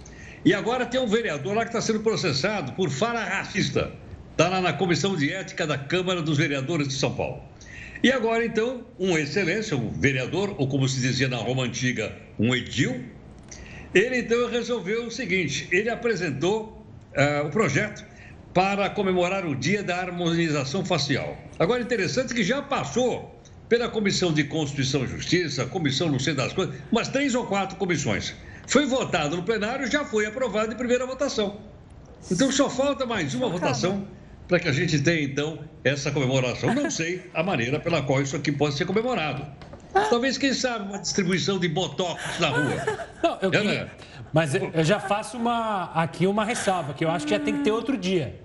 [0.47, 4.01] E agora tem um vereador lá que está sendo processado por fala racista.
[4.33, 7.43] Está lá na Comissão de Ética da Câmara dos Vereadores de São Paulo.
[8.03, 12.55] E agora, então, um excelência, um vereador, ou como se dizia na Roma Antiga, um
[12.55, 13.05] edil,
[13.95, 16.83] ele então resolveu o seguinte: ele apresentou
[17.15, 18.07] uh, o projeto
[18.55, 21.37] para comemorar o Dia da Harmonização Facial.
[21.59, 26.55] Agora, interessante que já passou pela Comissão de Constituição e Justiça, Comissão não sei das
[26.55, 28.35] coisas, umas três ou quatro comissões.
[28.67, 31.61] Foi votado no plenário, já foi aprovado em primeira votação.
[32.31, 34.09] Então só falta mais uma votação
[34.49, 36.75] para que a gente tenha, então, essa comemoração.
[36.75, 39.47] Não sei a maneira pela qual isso aqui pode ser comemorado.
[39.93, 43.09] Talvez, quem sabe, uma distribuição de botox na rua.
[43.23, 43.71] Não, eu queria...
[43.71, 43.91] é, né?
[44.33, 47.65] Mas eu já faço uma, aqui uma ressalva, que eu acho que já tem que
[47.65, 48.41] ter outro dia.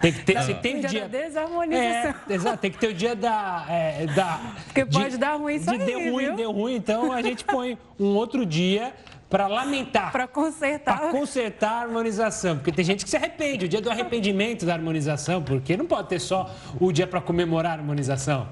[0.00, 2.14] Tem que ter, da, se tem o dia, dia da desarmonização.
[2.28, 3.66] É, exato, tem que ter o dia da.
[3.68, 6.36] É, da Porque pode dar ruim isso de aí, Deu ruim, viu?
[6.36, 8.92] deu ruim, então a gente põe um outro dia
[9.28, 10.10] para lamentar.
[10.10, 10.98] Para consertar.
[10.98, 12.56] Para consertar a harmonização.
[12.56, 16.08] Porque tem gente que se arrepende, o dia do arrependimento da harmonização, porque não pode
[16.08, 18.48] ter só o dia para comemorar a harmonização.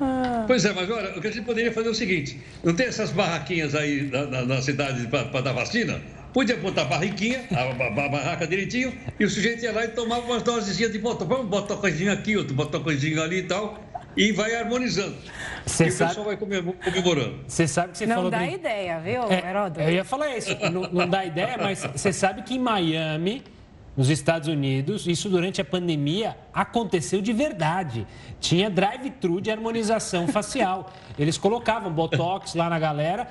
[0.00, 0.44] Ah.
[0.46, 2.86] Pois é, mas olha, o que a gente poderia fazer é o seguinte: não tem
[2.86, 6.00] essas barraquinhas aí na, na, na cidade para dar vacina?
[6.32, 9.88] Podia botar a barriquinha, a, a, a, barraca direitinho, e o sujeito ia lá e
[9.88, 11.28] tomava umas dosezinhas de botão.
[11.28, 13.80] Vamos botar coisinha aqui, outro botar coisinha ali e tal.
[14.16, 15.16] E vai harmonizando.
[15.66, 16.04] Cê e sabe...
[16.04, 17.38] o pessoal vai comemorando.
[17.46, 18.30] Você sabe que você não falou...
[18.30, 18.52] Não dá do...
[18.52, 19.80] ideia, viu, é, Heródoto?
[19.80, 23.42] Eu ia falar isso, não, não dá ideia, mas você sabe que em Miami,
[23.96, 28.06] nos Estados Unidos, isso durante a pandemia aconteceu de verdade.
[28.40, 30.92] Tinha drive-thru de harmonização facial.
[31.18, 33.28] Eles colocavam botox lá na galera,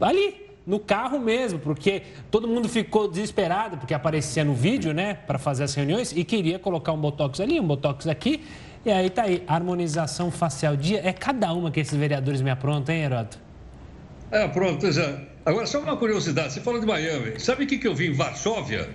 [0.00, 5.38] ali, no carro mesmo, porque todo mundo ficou desesperado, porque aparecia no vídeo, né, para
[5.38, 8.42] fazer as reuniões e queria colocar um botox ali, um botox aqui.
[8.84, 10.76] E aí tá aí, harmonização facial.
[10.76, 13.38] Dia, é cada uma que esses vereadores me aprontam, hein, Heroto?
[14.30, 15.20] É, pronto, já.
[15.46, 17.38] Agora, só uma curiosidade, você falou de Miami.
[17.40, 18.90] Sabe o que, que eu vi em Varsóvia?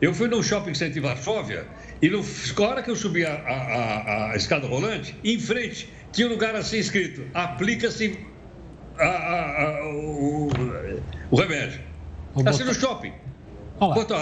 [0.00, 1.66] Eu fui no shopping center em Varsóvia
[2.00, 2.24] e no,
[2.58, 6.30] na hora que eu subi a, a, a, a escada rolante, em frente, tinha um
[6.30, 8.18] lugar assim escrito: aplica-se
[9.94, 10.48] o,
[11.30, 11.80] o, remédio.
[12.34, 13.12] O assim no shopping.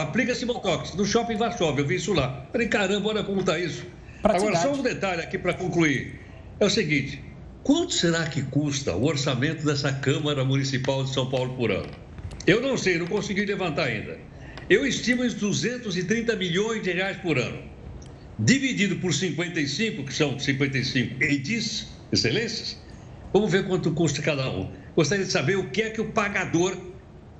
[0.02, 0.94] Aplica-se Botox.
[0.94, 2.46] No shopping Varsóvia, eu vi isso lá.
[2.52, 3.84] Falei, caramba, olha como está isso.
[4.22, 6.20] Agora, só um detalhe aqui para concluir.
[6.58, 7.22] É o seguinte:
[7.62, 11.90] quanto será que custa o orçamento dessa Câmara Municipal de São Paulo por ano?
[12.46, 14.18] Eu não sei, não consegui levantar ainda.
[14.68, 17.62] Eu estimo em 230 milhões de reais por ano.
[18.38, 22.76] Dividido por 55, que são 55 EDIs, excelências,
[23.32, 24.70] vamos ver quanto custa cada um.
[24.94, 26.76] Gostaria de saber o que é que o pagador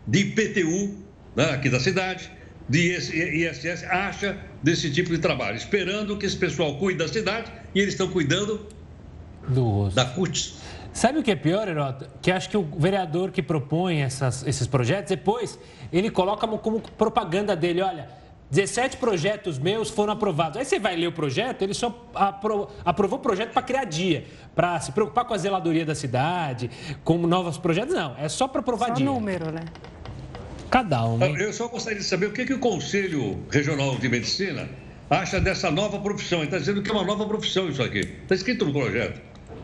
[0.07, 0.97] de IPTU,
[1.37, 2.31] né, aqui da cidade,
[2.69, 7.81] de ISS, acha desse tipo de trabalho, esperando que esse pessoal cuide da cidade e
[7.81, 8.67] eles estão cuidando
[9.49, 10.55] Do da CUT.
[10.93, 12.09] Sabe o que é pior, Herota?
[12.21, 15.59] Que acho que o vereador que propõe essas, esses projetos, depois
[15.93, 18.09] ele coloca como propaganda dele, olha,
[18.51, 20.57] 17 projetos meus foram aprovados.
[20.57, 24.25] Aí você vai ler o projeto, ele só apro aprovou o projeto para criar dia,
[24.55, 26.71] para se preocupar com a zeladoria da cidade,
[27.05, 27.95] com novos projetos.
[27.95, 29.07] Não, é só para aprovar só dia.
[29.07, 29.61] número, né?
[30.71, 31.23] Cada um.
[31.37, 34.69] Eu só gostaria de saber o que, que o Conselho Regional de Medicina
[35.09, 36.39] acha dessa nova profissão.
[36.39, 38.01] Ele está dizendo que é uma nova profissão isso aqui.
[38.01, 39.21] Está escrito no projeto.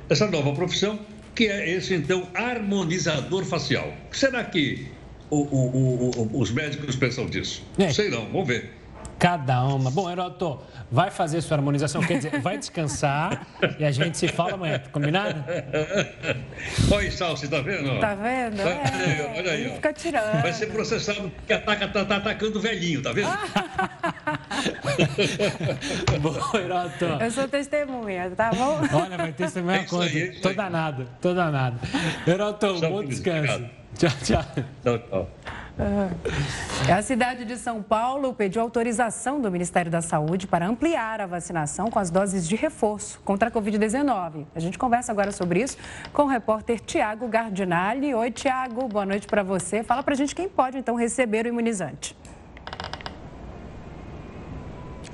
[0.08, 0.98] Essa nova profissão,
[1.34, 3.92] que é esse, então, harmonizador facial.
[4.10, 4.86] Será que
[5.30, 7.62] o, o, o, os médicos pensam disso?
[7.78, 7.90] É.
[7.92, 8.70] Sei não, vamos ver.
[9.18, 9.90] Cada uma.
[9.90, 13.46] Bom, Heroto, vai fazer sua harmonização, quer dizer, vai descansar
[13.78, 15.42] e a gente se fala amanhã, combinado?
[16.92, 17.98] Olha isso, você tá vendo?
[18.00, 18.60] Tá vendo?
[18.60, 18.64] É.
[18.64, 19.70] Olha aí, olha aí.
[19.74, 20.42] Fica tirando.
[20.42, 23.30] Vai ser processado porque ataca, tá, tá atacando o velhinho, tá vendo?
[26.20, 27.04] bom, Heroto.
[27.20, 28.80] Eu sou testemunha, tá bom?
[28.92, 30.04] Olha, vai testemunhar é conta.
[30.04, 31.78] Aí, é tô danado, tô danado.
[32.26, 33.64] Heroto, bom descanso.
[33.96, 34.44] Tchau, tchau.
[34.82, 35.30] Tchau, tchau.
[36.88, 41.90] A cidade de São Paulo pediu autorização do Ministério da Saúde para ampliar a vacinação
[41.90, 44.46] com as doses de reforço contra a Covid-19.
[44.54, 45.76] A gente conversa agora sobre isso
[46.12, 48.14] com o repórter Tiago Gardinali.
[48.14, 49.82] Oi, Tiago, boa noite para você.
[49.82, 52.16] Fala para a gente quem pode, então, receber o imunizante.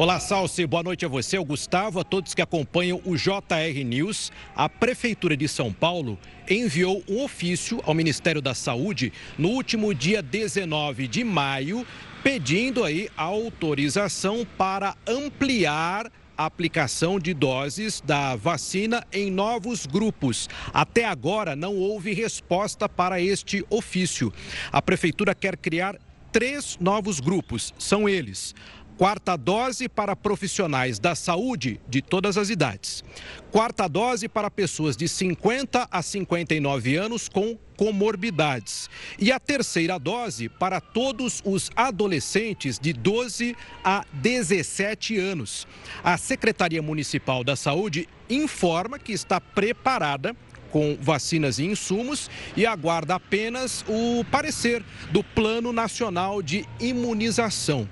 [0.00, 0.66] Olá, Salsi.
[0.66, 4.32] Boa noite a você, ao Gustavo, a todos que acompanham o JR News.
[4.56, 10.22] A Prefeitura de São Paulo enviou um ofício ao Ministério da Saúde no último dia
[10.22, 11.86] 19 de maio,
[12.22, 20.48] pedindo aí autorização para ampliar a aplicação de doses da vacina em novos grupos.
[20.72, 24.32] Até agora não houve resposta para este ofício.
[24.72, 25.98] A prefeitura quer criar
[26.32, 27.74] três novos grupos.
[27.78, 28.54] São eles:
[29.00, 33.02] Quarta dose para profissionais da saúde de todas as idades.
[33.50, 38.90] Quarta dose para pessoas de 50 a 59 anos com comorbidades.
[39.18, 45.66] E a terceira dose para todos os adolescentes de 12 a 17 anos.
[46.04, 50.36] A Secretaria Municipal da Saúde informa que está preparada
[50.70, 57.88] com vacinas e insumos e aguarda apenas o parecer do Plano Nacional de Imunização.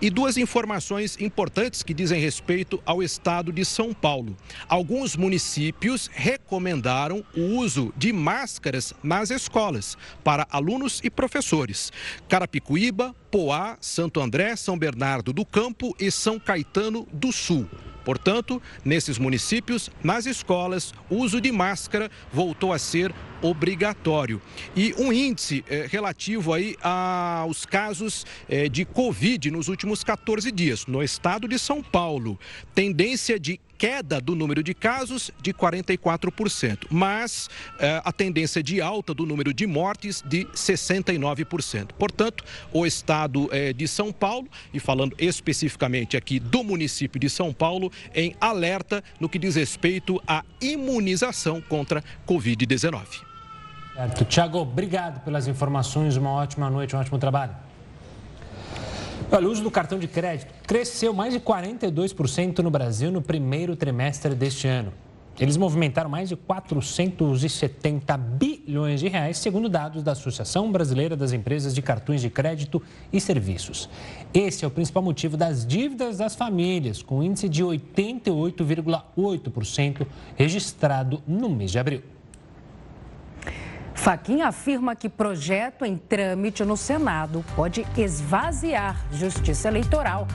[0.00, 4.36] E duas informações importantes que dizem respeito ao estado de São Paulo.
[4.68, 11.92] Alguns municípios recomendaram o uso de máscaras nas escolas para alunos e professores.
[12.28, 17.66] Carapicuíba, Poá, Santo André, São Bernardo do Campo e São Caetano do Sul.
[18.04, 24.38] Portanto, nesses municípios, nas escolas, o uso de máscara voltou a ser obrigatório.
[24.76, 30.84] E um índice eh, relativo aí aos casos eh, de Covid nos últimos 14 dias.
[30.84, 32.38] No estado de São Paulo,
[32.74, 39.12] tendência de queda do número de casos de 44%, mas eh, a tendência de alta
[39.12, 41.88] do número de mortes de 69%.
[41.98, 47.52] Portanto, o estado eh, de São Paulo, e falando especificamente aqui do município de São
[47.52, 53.02] Paulo, em alerta no que diz respeito à imunização contra Covid-19.
[54.28, 57.71] Tiago, obrigado pelas informações, uma ótima noite, um ótimo trabalho.
[59.30, 63.74] Olha, o uso do cartão de crédito cresceu mais de 42% no Brasil no primeiro
[63.76, 64.92] trimestre deste ano.
[65.40, 71.74] Eles movimentaram mais de 470 bilhões de reais, segundo dados da Associação Brasileira das Empresas
[71.74, 73.88] de Cartões de Crédito e Serviços.
[74.34, 80.06] Esse é o principal motivo das dívidas das famílias, com índice de 88,8%
[80.36, 82.02] registrado no mês de abril.
[84.02, 90.26] Faquinha afirma que projeto em trâmite no Senado pode esvaziar justiça eleitoral.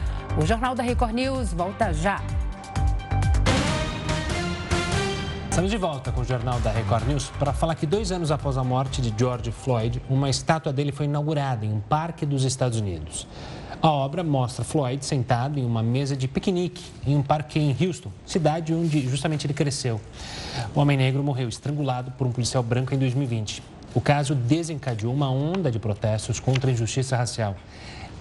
[0.41, 2.21] O Jornal da Record News volta já.
[5.49, 8.57] Estamos de volta com o Jornal da Record News para falar que dois anos após
[8.57, 12.79] a morte de George Floyd, uma estátua dele foi inaugurada em um parque dos Estados
[12.79, 13.27] Unidos.
[13.79, 18.11] A obra mostra Floyd sentado em uma mesa de piquenique em um parque em Houston,
[18.25, 20.01] cidade onde justamente ele cresceu.
[20.73, 23.61] O homem negro morreu estrangulado por um policial branco em 2020.
[23.93, 27.55] O caso desencadeou uma onda de protestos contra a injustiça racial.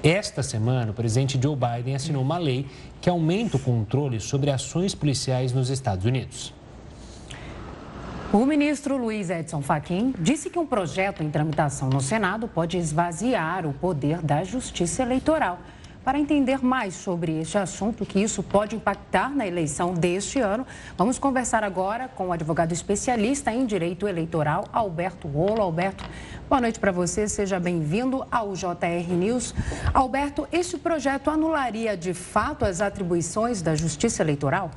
[0.03, 2.67] Esta semana, o presidente Joe Biden assinou uma lei
[3.01, 6.53] que aumenta o controle sobre ações policiais nos Estados Unidos.
[8.33, 13.65] O ministro Luiz Edson Fachin disse que um projeto em tramitação no Senado pode esvaziar
[13.65, 15.61] o poder da Justiça Eleitoral.
[16.05, 20.67] Para entender mais sobre este assunto, que isso pode impactar na eleição deste ano,
[20.97, 25.63] vamos conversar agora com o advogado especialista em direito eleitoral, Alberto Rolo.
[25.63, 26.05] Alberto,
[26.49, 29.55] boa noite para você, seja bem-vindo ao JR News.
[29.95, 34.71] Alberto, este projeto anularia de fato as atribuições da Justiça Eleitoral?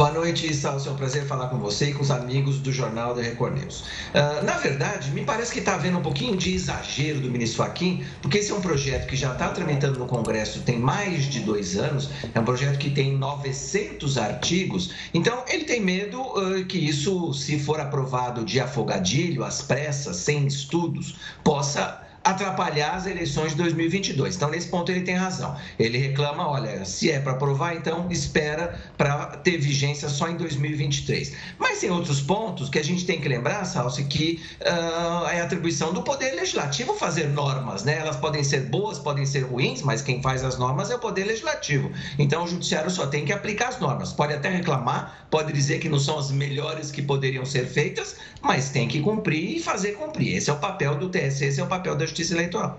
[0.00, 0.88] Boa noite, Salso.
[0.88, 3.80] É um prazer falar com você e com os amigos do Jornal da Record News.
[4.14, 8.02] Uh, na verdade, me parece que está havendo um pouquinho de exagero do ministro Fachin,
[8.22, 11.76] porque esse é um projeto que já está tramitando no Congresso tem mais de dois
[11.76, 17.34] anos, é um projeto que tem 900 artigos, então ele tem medo uh, que isso,
[17.34, 24.36] se for aprovado de afogadilho, às pressas, sem estudos, possa atrapalhar as eleições de 2022.
[24.36, 25.56] Então, nesse ponto, ele tem razão.
[25.78, 31.32] Ele reclama: olha, se é para aprovar, então espera para ter vigência só em 2023.
[31.58, 35.92] Mas tem outros pontos que a gente tem que lembrar, Salsi, que uh, é atribuição
[35.92, 37.98] do Poder Legislativo fazer normas, né?
[37.98, 41.24] Elas podem ser boas, podem ser ruins, mas quem faz as normas é o Poder
[41.24, 41.90] Legislativo.
[42.18, 44.12] Então, o Judiciário só tem que aplicar as normas.
[44.12, 48.70] Pode até reclamar, pode dizer que não são as melhores que poderiam ser feitas, mas
[48.70, 50.36] tem que cumprir e fazer cumprir.
[50.36, 52.78] Esse é o papel do TSE, esse é o papel da Justiça Eleitoral.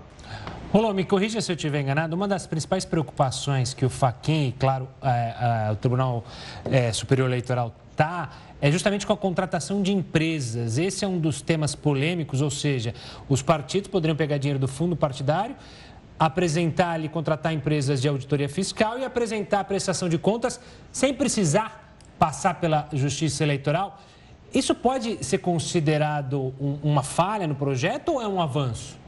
[0.72, 2.14] Rolô, me corrija se eu estiver enganado.
[2.14, 6.24] Uma das principais preocupações que o Faquin e, claro, é, o Tribunal
[6.70, 8.30] é, Superior Eleitoral está
[8.60, 10.78] é justamente com a contratação de empresas.
[10.78, 12.94] Esse é um dos temas polêmicos, ou seja,
[13.28, 15.56] os partidos poderiam pegar dinheiro do fundo partidário,
[16.18, 20.60] apresentar ali, contratar empresas de auditoria fiscal e apresentar a prestação de contas
[20.92, 24.00] sem precisar passar pela justiça eleitoral.
[24.54, 29.01] Isso pode ser considerado um, uma falha no projeto ou é um avanço?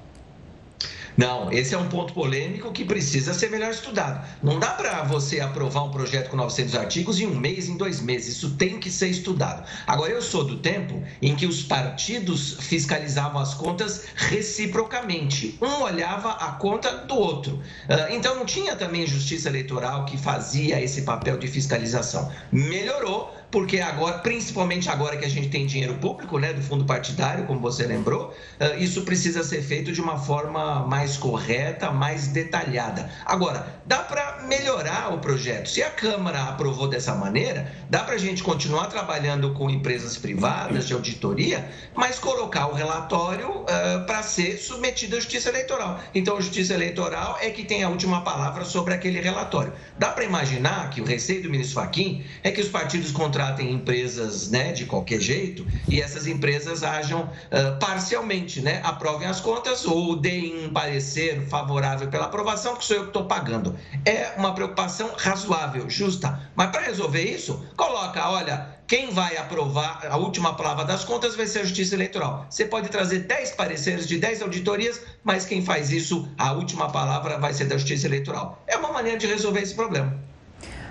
[1.17, 4.27] Não, esse é um ponto polêmico que precisa ser melhor estudado.
[4.43, 8.01] Não dá para você aprovar um projeto com 900 artigos em um mês, em dois
[8.01, 8.37] meses.
[8.37, 9.65] Isso tem que ser estudado.
[9.87, 15.57] Agora, eu sou do tempo em que os partidos fiscalizavam as contas reciprocamente.
[15.63, 17.63] Um olhava a conta do outro.
[17.89, 22.31] Ah, então, não tinha também justiça eleitoral que fazia esse papel de fiscalização.
[22.51, 27.47] Melhorou porque agora, principalmente agora que a gente tem dinheiro público, né, do fundo partidário,
[27.47, 33.09] como você lembrou, ah, isso precisa ser feito de uma forma mais correta, mais detalhada.
[33.25, 35.71] Agora, dá para melhorar o projeto.
[35.71, 40.89] Se a Câmara aprovou dessa maneira, dá para a gente continuar trabalhando com empresas privadas
[40.89, 46.01] de auditoria, mas colocar o relatório uh, para ser submetido à Justiça Eleitoral.
[46.13, 49.73] Então, a Justiça Eleitoral é que tem a última palavra sobre aquele relatório.
[49.97, 53.73] Dá para imaginar que o receio do ministro Fachin é que os partidos contratem contratem
[53.73, 59.85] empresas né, de qualquer jeito e essas empresas ajam uh, parcialmente, né, aprovem as contas
[59.85, 63.77] ou deem um parecer favorável pela aprovação, que sou eu que estou pagando.
[64.07, 66.41] É uma preocupação razoável, justa.
[66.57, 71.47] Mas para resolver isso, coloca, olha, quem vai aprovar a última palavra das contas vai
[71.47, 72.47] ser a Justiça Eleitoral.
[72.49, 77.39] Você pode trazer 10 pareceres de 10 auditorias, mas quem faz isso, a última palavra
[77.39, 78.63] vai ser da Justiça Eleitoral.
[78.67, 80.34] É uma maneira de resolver esse problema.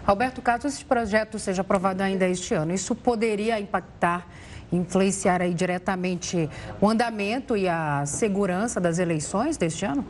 [0.06, 4.28] Alberto, caso esse projeto seja aprovado ainda este ano, isso poderia impactar,
[4.70, 6.50] influenciar aí diretamente
[6.82, 10.06] o andamento e a segurança das eleições deste ano?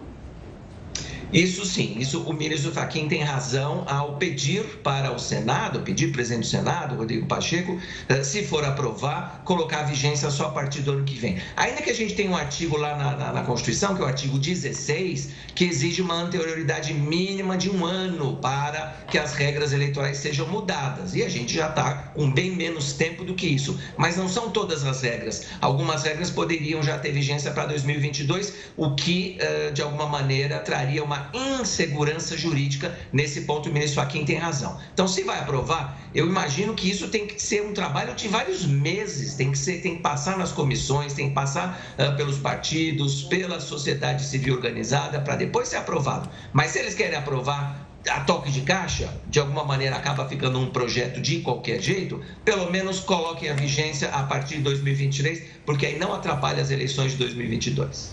[1.34, 6.42] Isso sim, isso o ministro Fachin tem razão ao pedir para o Senado, pedir presidente
[6.42, 10.92] do Senado, Rodrigo Pacheco, eh, se for aprovar, colocar a vigência só a partir do
[10.92, 11.42] ano que vem.
[11.56, 14.08] Ainda que a gente tenha um artigo lá na, na, na Constituição, que é o
[14.08, 20.18] artigo 16, que exige uma anterioridade mínima de um ano para que as regras eleitorais
[20.18, 21.16] sejam mudadas.
[21.16, 23.80] E a gente já está com bem menos tempo do que isso.
[23.98, 25.48] Mas não são todas as regras.
[25.60, 31.04] Algumas regras poderiam já ter vigência para 2022, o que, eh, de alguma maneira, traria
[31.04, 32.97] uma insegurança jurídica.
[33.11, 34.80] Nesse ponto, o ministro Faquim tem razão.
[34.93, 38.65] Então, se vai aprovar, eu imagino que isso tem que ser um trabalho de vários
[38.65, 43.24] meses, tem que, ser, tem que passar nas comissões, tem que passar uh, pelos partidos,
[43.24, 46.30] pela sociedade civil organizada, para depois ser aprovado.
[46.51, 50.69] Mas se eles querem aprovar a toque de caixa, de alguma maneira acaba ficando um
[50.69, 55.97] projeto de qualquer jeito, pelo menos coloquem a vigência a partir de 2023, porque aí
[55.97, 58.11] não atrapalha as eleições de 2022.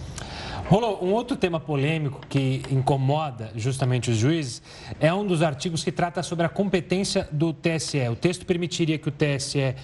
[0.71, 4.63] Rolou um outro tema polêmico que incomoda justamente os juízes
[5.01, 8.09] é um dos artigos que trata sobre a competência do TSE.
[8.09, 9.77] O texto permitiria que o TSE é,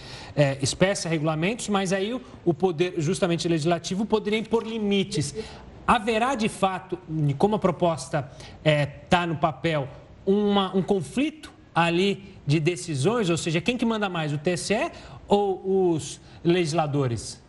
[0.62, 5.34] espesse regulamentos, mas aí o, o poder justamente legislativo poderia impor limites.
[5.84, 6.96] Haverá de fato,
[7.36, 9.88] como a proposta está é, tá no papel,
[10.24, 14.92] uma, um conflito ali de decisões, ou seja, quem que manda mais, o TSE
[15.26, 17.44] ou os legisladores?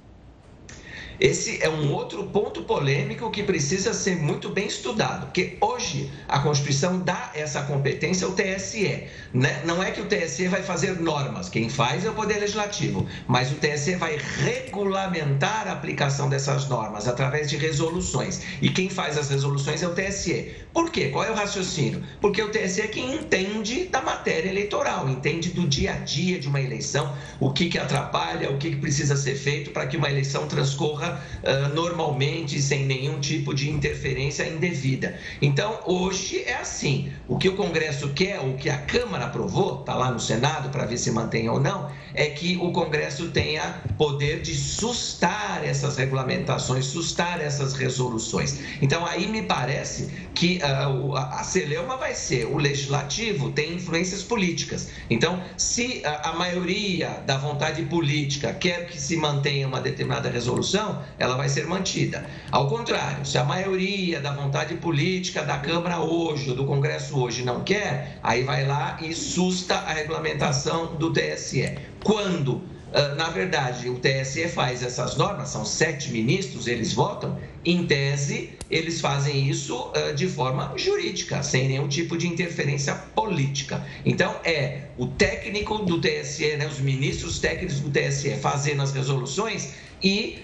[1.20, 6.40] Esse é um outro ponto polêmico que precisa ser muito bem estudado, porque hoje a
[6.40, 9.06] Constituição dá essa competência ao TSE.
[9.34, 9.64] Né?
[9.66, 13.52] Não é que o TSE vai fazer normas, quem faz é o Poder Legislativo, mas
[13.52, 18.42] o TSE vai regulamentar a aplicação dessas normas através de resoluções.
[18.62, 20.56] E quem faz as resoluções é o TSE.
[20.72, 21.10] Por quê?
[21.10, 22.04] Qual é o raciocínio?
[22.22, 26.48] Porque o TSE é quem entende da matéria eleitoral, entende do dia a dia de
[26.48, 30.10] uma eleição, o que, que atrapalha, o que, que precisa ser feito para que uma
[30.10, 35.18] eleição transcorra uh, normalmente, sem nenhum tipo de interferência indevida.
[35.42, 39.96] Então, hoje é assim: o que o Congresso quer, o que a Câmara aprovou, está
[39.96, 44.42] lá no Senado para ver se mantém ou não, é que o Congresso tenha poder
[44.42, 48.60] de sustar essas regulamentações, sustar essas resoluções.
[48.82, 54.90] Então, aí me parece que uh, a celeuma vai ser o legislativo tem influências políticas.
[55.10, 60.97] Então, se a, a maioria da vontade política quer que se mantenha uma determinada resolução,
[61.18, 62.26] ela vai ser mantida.
[62.52, 67.64] Ao contrário, se a maioria da vontade política da Câmara hoje, do Congresso hoje, não
[67.64, 71.78] quer, aí vai lá e susta a regulamentação do TSE.
[72.04, 72.62] Quando
[72.94, 78.52] ah, na verdade, o TSE faz essas normas, são sete ministros, eles votam, em tese,
[78.72, 83.86] eles fazem isso uh, de forma jurídica, sem nenhum tipo de interferência política.
[84.06, 89.74] Então, é o técnico do TSE, né, os ministros técnicos do TSE fazendo as resoluções
[90.02, 90.44] e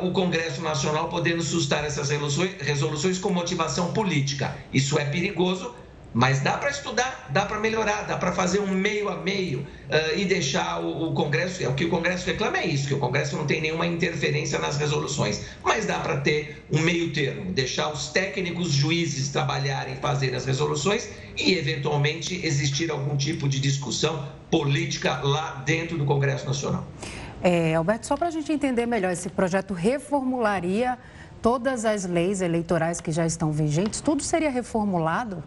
[0.00, 4.56] uh, o Congresso Nacional podendo sustar essas resoluções, com motivação política.
[4.72, 5.74] Isso é perigoso,
[6.14, 10.18] mas dá para estudar, dá para melhorar, dá para fazer um meio a meio uh,
[10.18, 11.62] e deixar o, o, Congresso.
[11.62, 14.58] É o que o Congresso reclama é isso, que o Congresso não tem nenhuma interferência
[14.58, 15.42] nas resoluções.
[15.62, 21.10] Mas dá para ter um meio termo, deixar os técnicos juízes trabalharem, fazerem as resoluções
[21.36, 26.86] e, eventualmente, existir algum tipo de discussão política lá dentro do Congresso Nacional.
[27.42, 30.98] É, Alberto, só para a gente entender melhor, esse projeto reformularia
[31.42, 34.00] todas as leis eleitorais que já estão vigentes?
[34.00, 35.44] Tudo seria reformulado?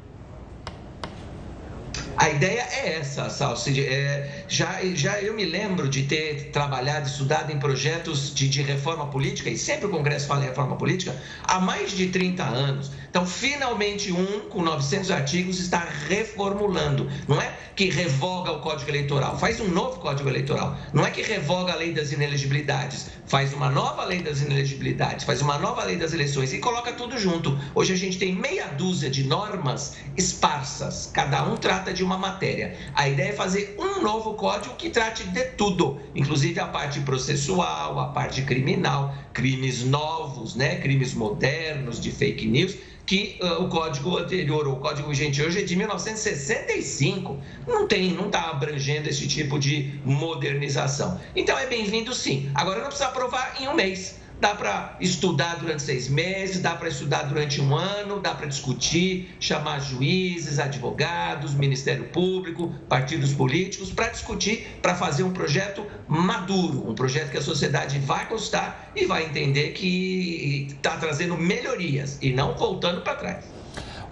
[2.19, 3.79] A ideia é essa, Salsi.
[3.79, 9.07] É, já, já eu me lembro de ter trabalhado, estudado em projetos de, de reforma
[9.07, 11.15] política, e sempre o Congresso fala em reforma política,
[11.45, 12.91] há mais de 30 anos.
[13.09, 17.09] Então, finalmente, um com 900 artigos está reformulando.
[17.25, 20.77] Não é que revoga o Código Eleitoral, faz um novo Código Eleitoral.
[20.91, 25.41] Não é que revoga a lei das inelegibilidades, faz uma nova lei das inelegibilidades, faz
[25.41, 27.57] uma nova lei das eleições e coloca tudo junto.
[27.73, 32.75] Hoje a gente tem meia dúzia de normas esparsas, cada um trata de uma matéria.
[32.93, 37.99] A ideia é fazer um novo código que trate de tudo, inclusive a parte processual,
[37.99, 42.75] a parte criminal, crimes novos, né, crimes modernos de fake news
[43.09, 47.39] que uh, o código anterior, o código vigente hoje é de 1965.
[47.67, 51.19] Não tem, não está abrangendo esse tipo de modernização.
[51.35, 52.51] Então é bem-vindo sim.
[52.53, 56.87] Agora não precisa aprovar em um mês dá para estudar durante seis meses, dá para
[56.87, 64.07] estudar durante um ano, dá para discutir, chamar juízes, advogados, Ministério Público, partidos políticos, para
[64.07, 69.25] discutir, para fazer um projeto maduro, um projeto que a sociedade vai gostar e vai
[69.25, 73.45] entender que está trazendo melhorias e não voltando para trás.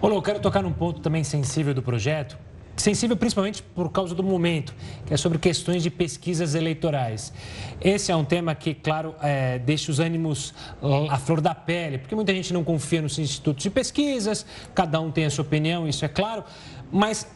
[0.00, 2.38] Olá, eu quero tocar num ponto também sensível do projeto,
[2.82, 4.74] sensível principalmente por causa do momento,
[5.06, 7.32] que é sobre questões de pesquisas eleitorais.
[7.80, 10.54] Esse é um tema que, claro, é, deixa os ânimos
[11.10, 15.10] à flor da pele, porque muita gente não confia nos institutos de pesquisas, cada um
[15.10, 16.44] tem a sua opinião, isso é claro,
[16.90, 17.26] mas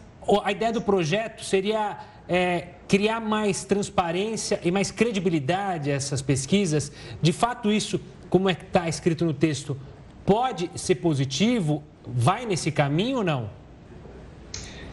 [0.45, 6.93] a ideia do projeto seria é, criar mais transparência e mais credibilidade a essas pesquisas.
[7.21, 9.77] De fato, isso, como é que está escrito no texto,
[10.25, 11.83] pode ser positivo?
[12.07, 13.62] Vai nesse caminho ou não?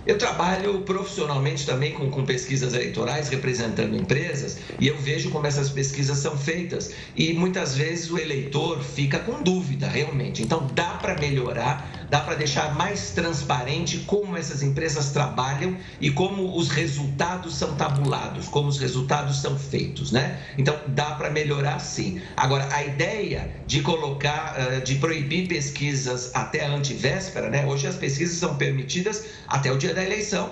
[0.10, 5.70] Eu trabalho profissionalmente também com, com, pesquisas eleitorais, representando empresas, e eu vejo como essas
[5.70, 6.96] pesquisas são feitas.
[7.16, 10.42] E muitas vezes o eleitor fica com dúvida, realmente.
[10.42, 16.58] Então, dá para melhorar dá para deixar mais transparente como essas empresas trabalham e como
[16.58, 20.40] os resultados são tabulados, como os resultados são feitos, né?
[20.58, 22.22] Então dá para melhorar sim.
[22.36, 27.66] Agora a ideia de colocar, eh, de proibir pesquisas até a antivéspera, né?
[27.66, 30.52] Hoje as pesquisas são permitidas até o dia da eleição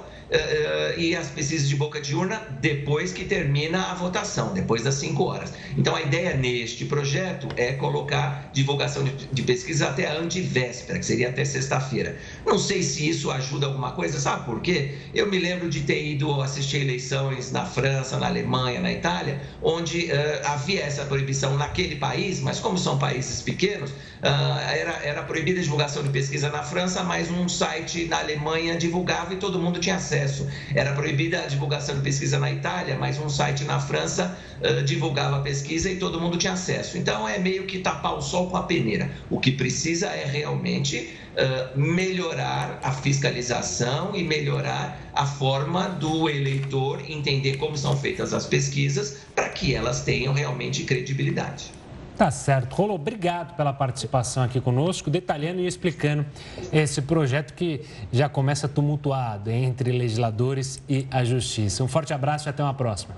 [0.98, 5.24] e as pesquisas de boca de urna depois que termina a votação, depois das 5
[5.24, 5.54] horas.
[5.78, 11.06] Então, a ideia neste projeto é colocar divulgação de, de pesquisa até a antivéspera, que
[11.06, 12.18] seria até sexta-feira.
[12.48, 14.96] Não sei se isso ajuda alguma coisa, sabe por quê?
[15.14, 20.06] Eu me lembro de ter ido assistir eleições na França, na Alemanha, na Itália, onde
[20.06, 20.10] uh,
[20.46, 25.64] havia essa proibição naquele país, mas como são países pequenos, uh, era, era proibida a
[25.64, 29.98] divulgação de pesquisa na França, mas um site na Alemanha divulgava e todo mundo tinha
[29.98, 30.48] acesso.
[30.74, 35.36] Era proibida a divulgação de pesquisa na Itália, mas um site na França uh, divulgava
[35.36, 36.98] a pesquisa e todo mundo tinha acesso.
[36.98, 39.12] Então é meio que tapar o sol com a peneira.
[39.30, 47.02] O que precisa é realmente uh, melhorar a fiscalização e melhorar a forma do eleitor
[47.08, 51.78] entender como são feitas as pesquisas para que elas tenham realmente credibilidade.
[52.18, 52.74] Tá certo.
[52.74, 56.26] Rolo, obrigado pela participação aqui conosco, detalhando e explicando
[56.74, 57.82] esse projeto que
[58.12, 61.84] já começa tumultuado entre legisladores e a justiça.
[61.84, 63.16] Um forte abraço e até uma próxima.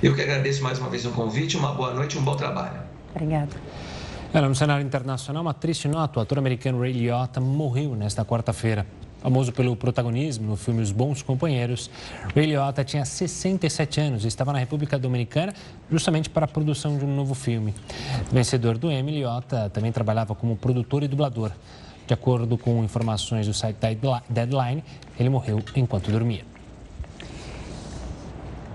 [0.00, 2.80] Eu que agradeço mais uma vez o convite, uma boa noite e um bom trabalho.
[3.10, 3.56] Obrigada.
[4.48, 8.86] No cenário internacional, uma triste nota: o ator americano Ray Liotta morreu nesta quarta-feira.
[9.20, 11.90] Famoso pelo protagonismo no filme Os Bons Companheiros,
[12.36, 15.52] Ray Liotta tinha 67 anos e estava na República Dominicana
[15.90, 17.74] justamente para a produção de um novo filme.
[18.30, 21.50] Vencedor do Emmy, Liotta também trabalhava como produtor e dublador.
[22.06, 23.78] De acordo com informações do site
[24.28, 24.84] Deadline,
[25.18, 26.57] ele morreu enquanto dormia.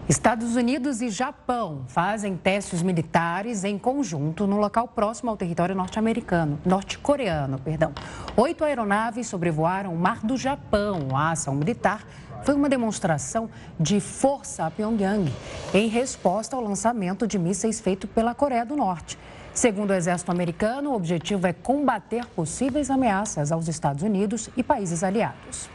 [0.07, 6.59] Estados Unidos e Japão fazem testes militares em conjunto no local próximo ao território norte-americano,
[6.65, 7.93] norte-coreano, perdão.
[8.35, 11.15] Oito aeronaves sobrevoaram o Mar do Japão.
[11.15, 12.05] A ação militar
[12.43, 13.49] foi uma demonstração
[13.79, 15.31] de força a Pyongyang
[15.73, 19.17] em resposta ao lançamento de mísseis feito pela Coreia do Norte.
[19.53, 25.01] Segundo o exército americano, o objetivo é combater possíveis ameaças aos Estados Unidos e países
[25.01, 25.69] aliados.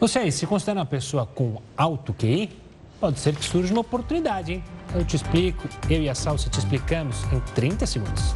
[0.00, 2.65] Você aí se considera uma pessoa com alto QI?
[3.00, 4.64] Pode ser que surja uma oportunidade, hein?
[4.94, 8.34] Eu te explico, eu e a Salsa te explicamos em 30 segundos.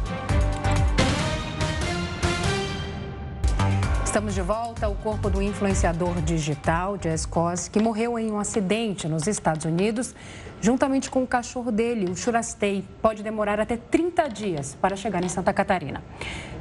[4.11, 4.89] Estamos de volta.
[4.89, 10.13] O corpo do influenciador digital, Jess Cos, que morreu em um acidente nos Estados Unidos,
[10.59, 15.29] juntamente com o cachorro dele, o Churastei, pode demorar até 30 dias para chegar em
[15.29, 16.03] Santa Catarina.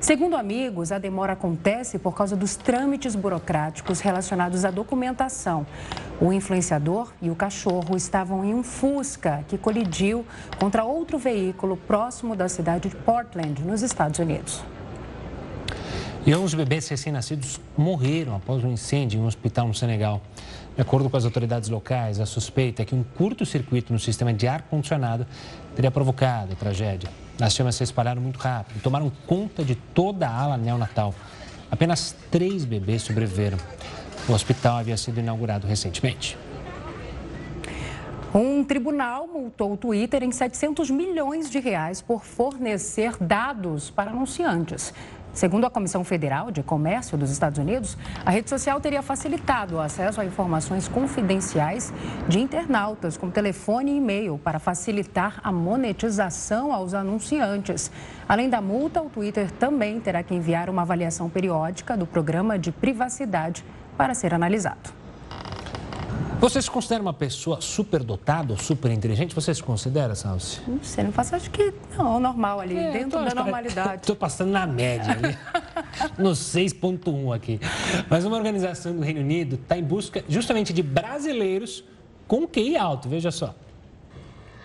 [0.01, 5.67] Segundo amigos, a demora acontece por causa dos trâmites burocráticos relacionados à documentação.
[6.21, 10.27] O influenciador e o cachorro estavam em um Fusca que colidiu
[10.59, 14.63] contra outro veículo próximo da cidade de Portland, nos Estados Unidos.
[16.27, 20.21] E 11 bebês recém-nascidos morreram após um incêndio em um hospital no Senegal.
[20.77, 24.47] De acordo com as autoridades locais, a suspeita é que um curto-circuito no sistema de
[24.47, 25.27] ar-condicionado
[25.75, 27.09] teria provocado a tragédia.
[27.41, 31.15] As chamas se espalharam muito rápido e tomaram conta de toda a ala neonatal.
[31.71, 33.57] Apenas três bebês sobreviveram.
[34.31, 36.39] O hospital havia sido inaugurado recentemente.
[38.33, 44.95] Um tribunal multou o Twitter em 700 milhões de reais por fornecer dados para anunciantes.
[45.33, 49.81] Segundo a Comissão Federal de Comércio dos Estados Unidos, a rede social teria facilitado o
[49.81, 51.93] acesso a informações confidenciais
[52.29, 57.91] de internautas, como telefone e e-mail, para facilitar a monetização aos anunciantes.
[58.29, 62.71] Além da multa, o Twitter também terá que enviar uma avaliação periódica do programa de
[62.71, 63.65] privacidade
[63.97, 65.01] para ser analisado.
[66.41, 69.35] Você se considera uma pessoa superdotada ou super inteligente?
[69.35, 70.63] Você se considera, Salsi?
[70.67, 74.01] Não sei, não faço, acho que não, normal ali, é, dentro da normalidade.
[74.01, 75.37] Estou passando na média ali,
[76.17, 77.61] no 6.1 aqui.
[78.09, 81.85] Mas uma organização do Reino Unido está em busca justamente de brasileiros
[82.27, 83.55] com QI alto, veja só.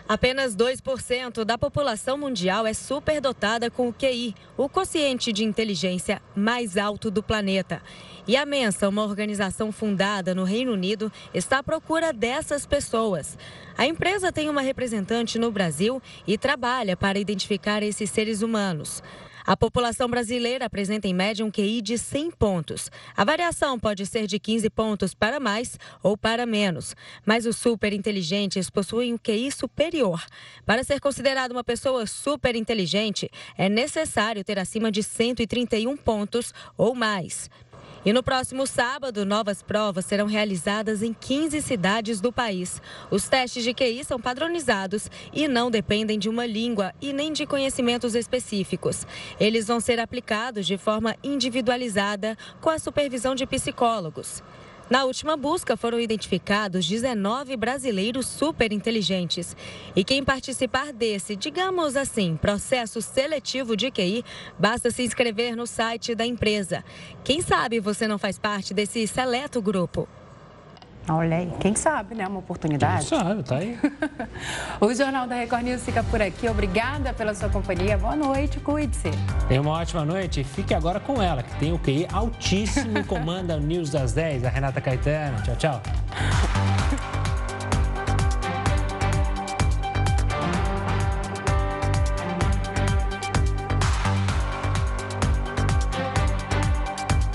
[0.08, 6.78] Apenas 2% da população mundial é superdotada com o QI, o quociente de inteligência mais
[6.78, 7.82] alto do planeta.
[8.28, 13.36] E a Mensa, uma organização fundada no Reino Unido, está à procura dessas pessoas.
[13.76, 19.02] A empresa tem uma representante no Brasil e trabalha para identificar esses seres humanos.
[19.46, 22.90] A população brasileira apresenta em média um QI de 100 pontos.
[23.16, 27.94] A variação pode ser de 15 pontos para mais ou para menos, mas os super
[27.94, 30.26] inteligentes possuem um QI superior.
[30.66, 36.96] Para ser considerado uma pessoa super inteligente, é necessário ter acima de 131 pontos ou
[36.96, 37.48] mais.
[38.06, 42.80] E no próximo sábado, novas provas serão realizadas em 15 cidades do país.
[43.10, 47.48] Os testes de QI são padronizados e não dependem de uma língua e nem de
[47.48, 49.08] conhecimentos específicos.
[49.40, 54.44] Eles vão ser aplicados de forma individualizada com a supervisão de psicólogos.
[54.88, 59.56] Na última busca foram identificados 19 brasileiros super inteligentes.
[59.96, 64.24] E quem participar desse, digamos assim, processo seletivo de QI,
[64.60, 66.86] basta se inscrever no site da empresa.
[67.24, 70.08] Quem sabe você não faz parte desse seleto grupo.
[71.08, 72.28] Olha aí, quem sabe, né?
[72.28, 73.08] Uma oportunidade.
[73.08, 73.78] Quem sabe, tá aí.
[74.82, 76.50] o Jornal da Record News fica por aqui.
[76.50, 77.98] Obrigada pela sua companhia.
[77.98, 79.12] Boa noite, cuide-se.
[79.48, 80.44] Tenha uma ótima noite.
[80.44, 84.46] Fique agora com ela, que tem o QI altíssimo e comanda o News das 10,
[84.46, 85.42] a Renata Caetano.
[85.44, 85.82] Tchau, tchau.